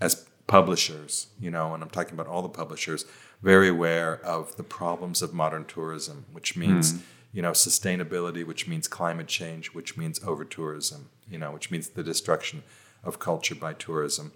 [0.00, 3.04] as publishers, you know, and I'm talking about all the publishers,
[3.42, 6.94] very aware of the problems of modern tourism, which means
[7.32, 11.88] you know sustainability, which means climate change, which means over tourism, you know, which means
[11.88, 12.62] the destruction
[13.02, 14.32] of culture by tourism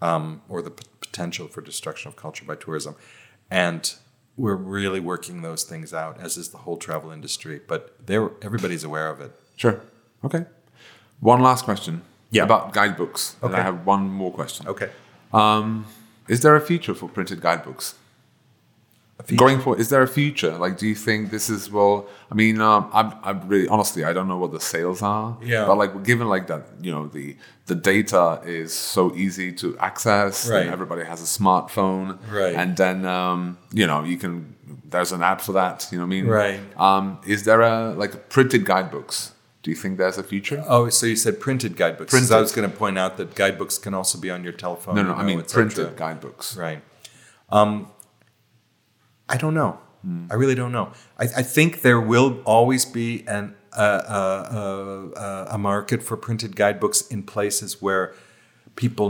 [0.00, 2.94] um, or the p- potential for destruction of culture by tourism.
[3.50, 3.94] And
[4.36, 7.60] we're really working those things out, as is the whole travel industry.
[7.66, 9.32] But they're, everybody's aware of it.
[9.56, 9.80] Sure.
[10.24, 10.46] Okay.
[11.20, 12.02] One last question.
[12.30, 12.44] Yeah.
[12.44, 13.36] About guidebooks.
[13.42, 14.68] And I have one more question.
[14.68, 14.90] Okay.
[15.32, 15.86] Um,
[16.28, 17.94] is there a future for printed guidebooks?
[19.36, 20.56] Going for, is there a future?
[20.56, 22.06] Like, do you think this is well?
[22.30, 25.36] I mean, um, I'm, I'm really honestly, I don't know what the sales are.
[25.42, 25.66] Yeah.
[25.66, 30.44] But like, given like that, you know, the the data is so easy to access.
[30.46, 30.66] and Right.
[30.66, 32.18] everybody has a smartphone.
[32.30, 32.54] Right.
[32.54, 34.56] And then, um, you know, you can.
[34.88, 35.88] There's an app for that.
[35.92, 36.26] You know what I mean?
[36.26, 36.60] Right.
[36.76, 39.32] Um, is there a like printed guidebooks?
[39.62, 40.64] Do you think there's a future?
[40.66, 42.10] Oh, so you said printed guidebooks.
[42.10, 42.32] Printed.
[42.32, 44.94] I was going to point out that guidebooks can also be on your telephone.
[44.96, 45.10] no, no.
[45.10, 46.56] you I mean printed guidebooks.
[46.56, 46.82] Right.
[47.50, 47.88] Um,
[49.34, 49.72] I don't know.
[50.32, 50.86] I really don't know.
[51.18, 53.80] I, I think there will always be an uh,
[54.18, 58.14] uh, uh, a market for printed guidebooks in places where
[58.76, 59.08] people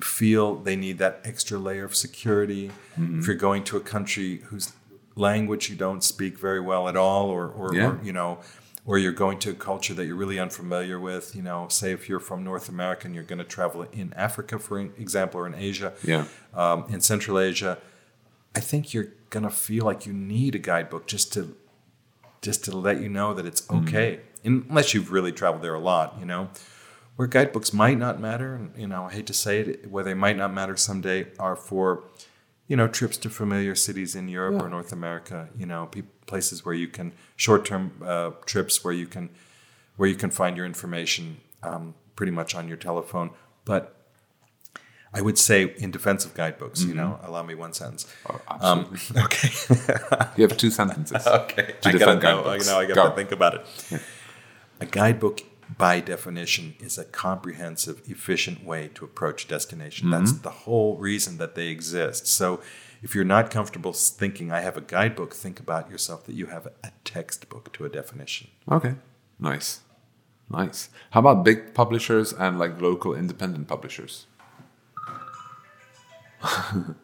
[0.00, 2.70] feel they need that extra layer of security.
[3.18, 4.72] If you're going to a country whose
[5.14, 7.90] language you don't speak very well at all, or, or, Yeah.
[7.90, 8.38] or you know,
[8.84, 11.34] or you're going to a culture that you're really unfamiliar with.
[11.36, 14.58] You know, say if you're from North America and you're going to travel in Africa,
[14.58, 16.24] for example, or in Asia, Yeah.
[16.54, 17.78] um, in Central Asia,
[18.54, 21.56] I think you're gonna feel like you need a guidebook just to
[22.40, 26.16] just to let you know that it's okay, unless you've really traveled there a lot,
[26.20, 26.48] you know.
[27.16, 30.14] Where guidebooks might not matter, and you know, I hate to say it, where they
[30.14, 32.04] might not matter someday are for,
[32.66, 35.48] you know, trips to familiar cities in Europe or North America.
[35.56, 39.30] You know, pe- places where you can short-term uh, trips where you can
[39.96, 43.30] where you can find your information um, pretty much on your telephone.
[43.64, 43.96] But
[45.14, 48.06] I would say, in defense of guidebooks, you know, allow me one sentence.
[48.28, 49.48] Oh, Um, okay.
[50.36, 51.24] you have two sentences.
[51.40, 51.74] okay.
[51.82, 52.28] To I gotta defend know.
[52.28, 52.66] I guidebooks.
[52.68, 52.78] know.
[52.80, 53.10] I got Go.
[53.10, 54.00] to think about it.
[54.80, 55.40] A guidebook,
[55.78, 60.10] by definition, is a comprehensive, efficient way to approach destination.
[60.10, 60.42] That's Mm-hmm.
[60.42, 62.26] the whole reason that they exist.
[62.26, 62.60] So,
[63.02, 66.66] if you're not comfortable thinking, "I have a guidebook," think about yourself that you have
[66.82, 68.48] a textbook to a definition.
[68.76, 68.94] Okay,
[69.38, 69.80] nice,
[70.50, 70.88] nice.
[71.12, 74.26] How about big publishers and like local independent publishers?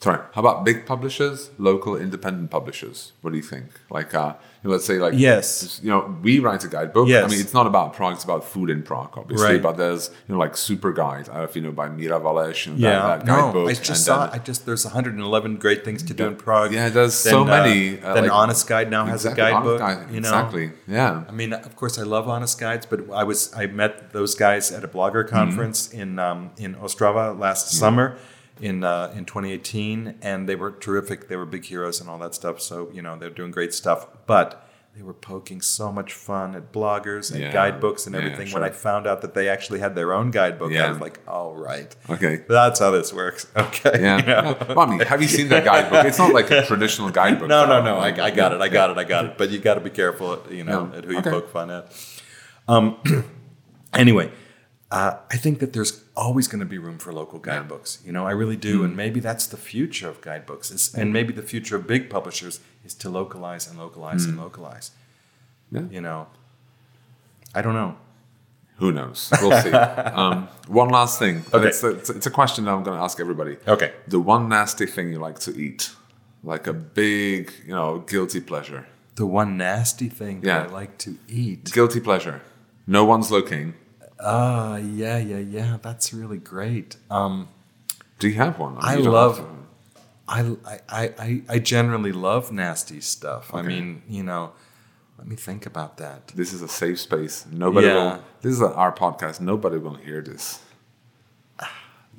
[0.00, 0.18] Sorry.
[0.32, 3.12] How about big publishers, local independent publishers?
[3.20, 3.66] What do you think?
[3.88, 4.34] Like, uh,
[4.64, 5.78] let's say, like, Yes.
[5.80, 7.06] you know, we write a guidebook.
[7.06, 7.22] Yes.
[7.24, 9.46] I mean, it's not about Prague; it's about food in Prague, obviously.
[9.52, 9.62] Right.
[9.62, 11.28] But there's, you know, like Super Guide.
[11.28, 13.70] I don't know if you know by Mira Valeš and Yeah, that, that no, guidebook.
[13.70, 14.26] I just saw.
[14.26, 16.72] then- I just there's 111 great things to do in Prague.
[16.72, 19.78] Yeah, there's so many, uh, then like- Honest Guide now has a guidebook.
[19.78, 20.72] Guide, you know, Exactly.
[20.88, 21.22] Yeah.
[21.28, 24.72] I mean, of course, I love Honest Guides, but I was I met those guys
[24.72, 25.36] at a blogger Mm-hmm.
[25.36, 28.16] conference in um, in Ostrava last summer
[28.60, 31.28] in uh, in 2018, and they were terrific.
[31.28, 32.60] They were big heroes and all that stuff.
[32.60, 34.68] So you know, they're doing great stuff, but.
[34.94, 38.52] They were poking so much fun at bloggers and Yeah, guidebooks and yeah, everything.
[38.52, 41.54] When I found out that they actually had their own guidebook, I was like, "All
[41.54, 42.44] right, Okay.
[42.46, 44.18] that's how this works." Okay, Yeah.
[44.20, 44.56] you know?
[44.68, 44.84] yeah.
[44.86, 46.04] Mean, have you seen that guidebook?
[46.04, 47.48] It's not like a traditional guidebook.
[47.48, 47.96] No, no, no.
[47.96, 48.60] I, I got it.
[48.60, 48.98] I got it.
[48.98, 49.38] I got it.
[49.38, 50.98] But you got to be careful, you know, Yeah.
[50.98, 51.30] at who you Okay.
[51.30, 51.90] poke fun at.
[52.68, 52.98] Um,
[53.94, 54.30] anyway,
[54.92, 57.98] uh, I think that there's always going to be room for local guidebooks.
[58.04, 58.84] You know, I really do, Hmm.
[58.84, 62.60] and maybe that's the future of guidebooks, is, and maybe the future of big publishers
[62.84, 64.90] is to localize and localize and localize.
[65.70, 65.76] Hmm.
[65.76, 65.82] Yeah.
[65.90, 66.26] You know,
[67.54, 67.96] I don't know.
[68.76, 69.32] Who knows?
[69.40, 69.70] We'll see.
[70.22, 71.44] um, one last thing.
[71.54, 71.68] Okay.
[71.68, 73.56] it's, a, it's, a, question that I'm going to ask everybody.
[73.66, 73.92] Okay.
[74.08, 75.90] The one nasty thing you like to eat,
[76.42, 78.86] like a big, you know, guilty pleasure.
[79.14, 81.72] The one nasty thing that I like to eat.
[81.72, 82.42] Guilty pleasure.
[82.86, 83.74] No one's looking.
[84.22, 85.78] Ah, yeah, yeah, yeah.
[85.82, 86.96] That's really great.
[87.10, 87.48] Um,
[88.18, 88.76] Do you have one?
[88.80, 89.44] I don't love-
[90.28, 90.56] I,
[90.88, 93.52] I, I, I generally love nasty stuff.
[93.52, 94.52] I mean, you know,
[95.18, 96.28] let me think about that.
[96.28, 97.44] This is a safe space.
[97.50, 97.94] Nobody Yeah.
[97.94, 98.24] will.
[98.40, 99.40] This is our podcast.
[99.40, 100.60] Nobody will hear this.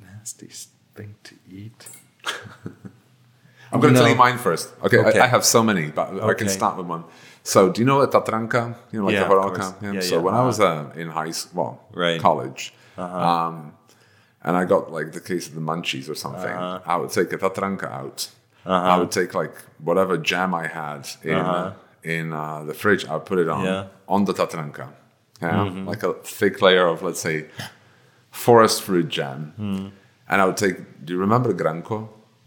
[0.00, 1.88] Nasty s- thing to eat.
[3.72, 4.04] I'm going to No.
[4.04, 4.68] tell you mine first.
[4.84, 5.18] Okay, Okay.
[5.18, 7.04] I, I have so many, but I can start with one.
[7.46, 8.74] So, do you know a Tatranka?
[8.90, 9.54] You know, like Yeah, the Horalka?
[9.56, 9.74] course.
[9.94, 10.20] Yeah, so, yeah.
[10.22, 12.20] when I was uh, in high school, well, Right.
[12.20, 13.74] college, um,
[14.42, 16.80] and I got like the case of the munchies or something, Uh-huh.
[16.92, 18.30] I would take a Tatranka out.
[18.66, 19.54] I would take like
[19.88, 23.02] whatever jam I had in uh in uh, the fridge.
[23.08, 23.70] I would put it on Yeah.
[23.82, 24.14] Mm-hmm.
[24.14, 24.86] on the Tatranka.
[25.42, 27.36] Yeah, like a thick layer of let's say
[28.30, 29.52] forest fruit jam.
[29.56, 29.86] Hmm.
[30.30, 30.76] And I would take.
[31.04, 31.52] Do you remember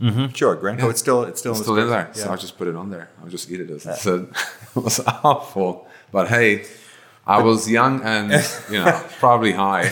[0.02, 0.36] Granko?
[0.36, 0.90] Sure, Granko.
[0.90, 2.06] It's still it's still It's in still in there.
[2.06, 2.18] fridge.
[2.18, 2.34] So Yeah.
[2.34, 3.10] I just put it on there.
[3.20, 4.28] I would just eat it as it said.
[4.76, 5.88] it was awful.
[6.12, 6.66] But hey,
[7.26, 8.32] I was young and
[8.70, 9.90] you know probably high.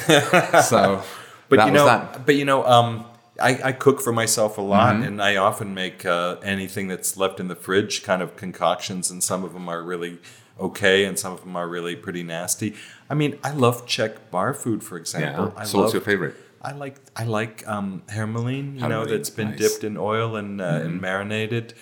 [0.61, 1.01] So
[1.49, 2.25] but that you was know, that.
[2.25, 3.05] but you know, um,
[3.41, 5.03] I, I cook for myself a lot, Mm-hmm.
[5.03, 9.21] and I often make uh, anything that's left in the fridge kind of concoctions, and
[9.23, 10.19] some of them are really
[10.57, 12.75] okay, and some of them are really pretty nasty.
[13.09, 15.51] I mean, I love Czech bar food, for example.
[15.53, 15.61] Yeah.
[15.61, 16.35] I So love, what's your favorite?
[16.65, 19.59] I like I like um, hermelin, you know, that's been nice.
[19.59, 19.63] Mm-hmm.
[19.73, 21.73] dipped in oil and uh, and marinated.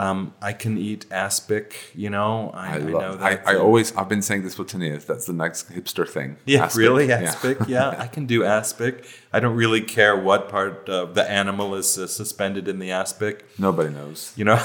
[0.00, 2.50] Um, I can eat aspic, you know.
[2.54, 3.46] I, I, I, know that.
[3.46, 5.04] I uh, always I've been saying this for ten years.
[5.04, 6.36] That's the next hipster thing.
[6.46, 6.78] Yeah, Aspic.
[6.80, 7.28] really, Yeah.
[7.28, 7.58] aspic.
[7.68, 7.88] Yeah.
[8.04, 8.94] I can do aspic.
[9.32, 13.44] I don't really care what part of the animal is uh, suspended in the aspic.
[13.58, 14.32] Nobody knows.
[14.36, 14.56] You know,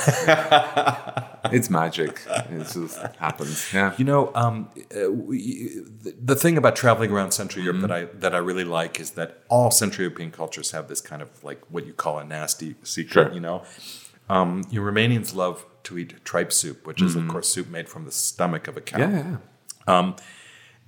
[1.51, 2.21] It's magic.
[2.49, 3.71] It just happens.
[3.73, 3.93] Yeah.
[3.97, 4.31] you know.
[4.35, 5.09] Um, uh,
[6.29, 8.15] the, thing about traveling around Central Europe that Mm-hmm.
[8.17, 11.29] I that I really like is that all Central European cultures have this kind of
[11.43, 13.25] like what you call a nasty secret.
[13.27, 13.33] Sure.
[13.33, 13.63] You know,
[14.29, 18.05] um, you Romanians love to eat tripe soup, which is of course soup made from
[18.05, 18.97] the stomach of a cow.
[18.99, 19.37] Yeah, yeah.
[19.99, 20.15] Um,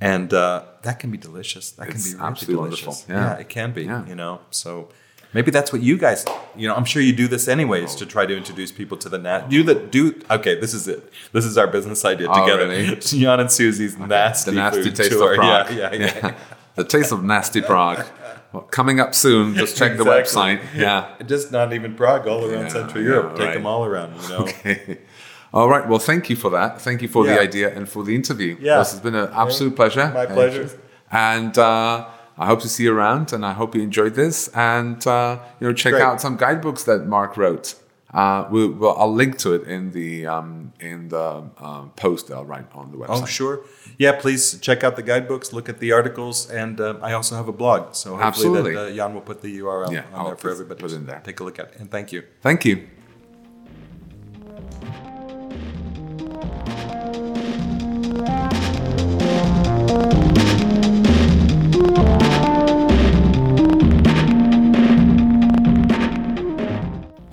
[0.02, 1.72] and uh, that can be delicious.
[1.72, 3.08] That It's can be really absolutely delicious.
[3.08, 3.16] wonderful.
[3.16, 3.38] Yeah.
[3.42, 3.84] it can be.
[3.86, 4.06] Yeah.
[4.08, 4.90] You know, so
[5.34, 6.26] maybe that's what you guys.
[6.56, 9.18] You know, I'm sure you do this anyways to try to introduce people to the
[9.20, 9.50] nat.
[9.50, 10.20] Do the do.
[10.32, 11.12] Okay, this is it.
[11.32, 12.68] This is our business idea Oh, together.
[12.68, 12.96] really?
[13.00, 15.32] Jan and Susie's nasty, The nasty food taste tour.
[15.34, 15.72] of Prague.
[15.72, 16.36] Yeah, yeah, yeah.
[16.76, 18.06] the taste of nasty Prague.
[18.54, 19.56] Well, coming up soon.
[19.56, 20.62] Just check the website.
[20.76, 21.16] Yeah.
[21.26, 23.38] Just not even Prague, all around Yeah, Central yeah, Europe.
[23.38, 24.16] Take them all around.
[24.22, 24.96] You know.
[25.54, 25.88] All right.
[25.88, 26.82] Well, thank you for that.
[26.82, 28.58] Thank you for the idea and for the interview.
[28.60, 28.80] Yeah.
[28.80, 30.12] This has been an absolute pleasure.
[30.14, 30.70] My pleasure.
[31.10, 32.06] And uh,
[32.38, 34.50] I hope to see you around, and I hope you enjoyed this.
[34.50, 36.04] And uh, you know, check Great.
[36.04, 37.76] out some guidebooks that Mark wrote.
[38.14, 42.36] Uh, we, well, I'll link to it in the um, in the um, post that
[42.36, 43.22] I'll write on the website.
[43.24, 43.62] Oh, sure.
[43.98, 47.48] Yeah, please check out the guidebooks, look at the articles, and uh, I also have
[47.50, 47.96] a blog.
[47.96, 48.74] So hopefully Absolutely.
[48.76, 51.06] that, uh, Jan will put the URL Yeah, on I'll there for everybody put in
[51.06, 51.22] there.
[51.24, 51.68] take a look at.
[51.74, 52.24] it, And thank you.
[52.42, 52.88] Thank you.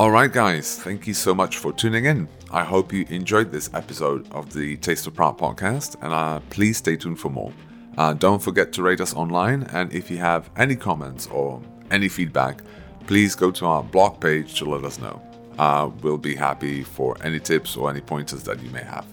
[0.04, 2.28] All right, guys, thank you so much for tuning in.
[2.50, 6.76] I hope you enjoyed this episode of the Taste of Prague podcast, and uh, please
[6.76, 7.50] stay tuned for more.
[7.96, 12.10] Uh, don't forget to rate us online, and if you have any comments or any
[12.10, 12.60] feedback,
[13.06, 15.22] please go to our blog page to let us know.
[15.58, 19.06] Uh, we'll be happy for any tips or any pointers that you may have.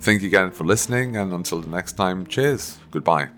[0.00, 2.78] Thank you again for listening, and until the next time, cheers.
[2.90, 3.37] Goodbye.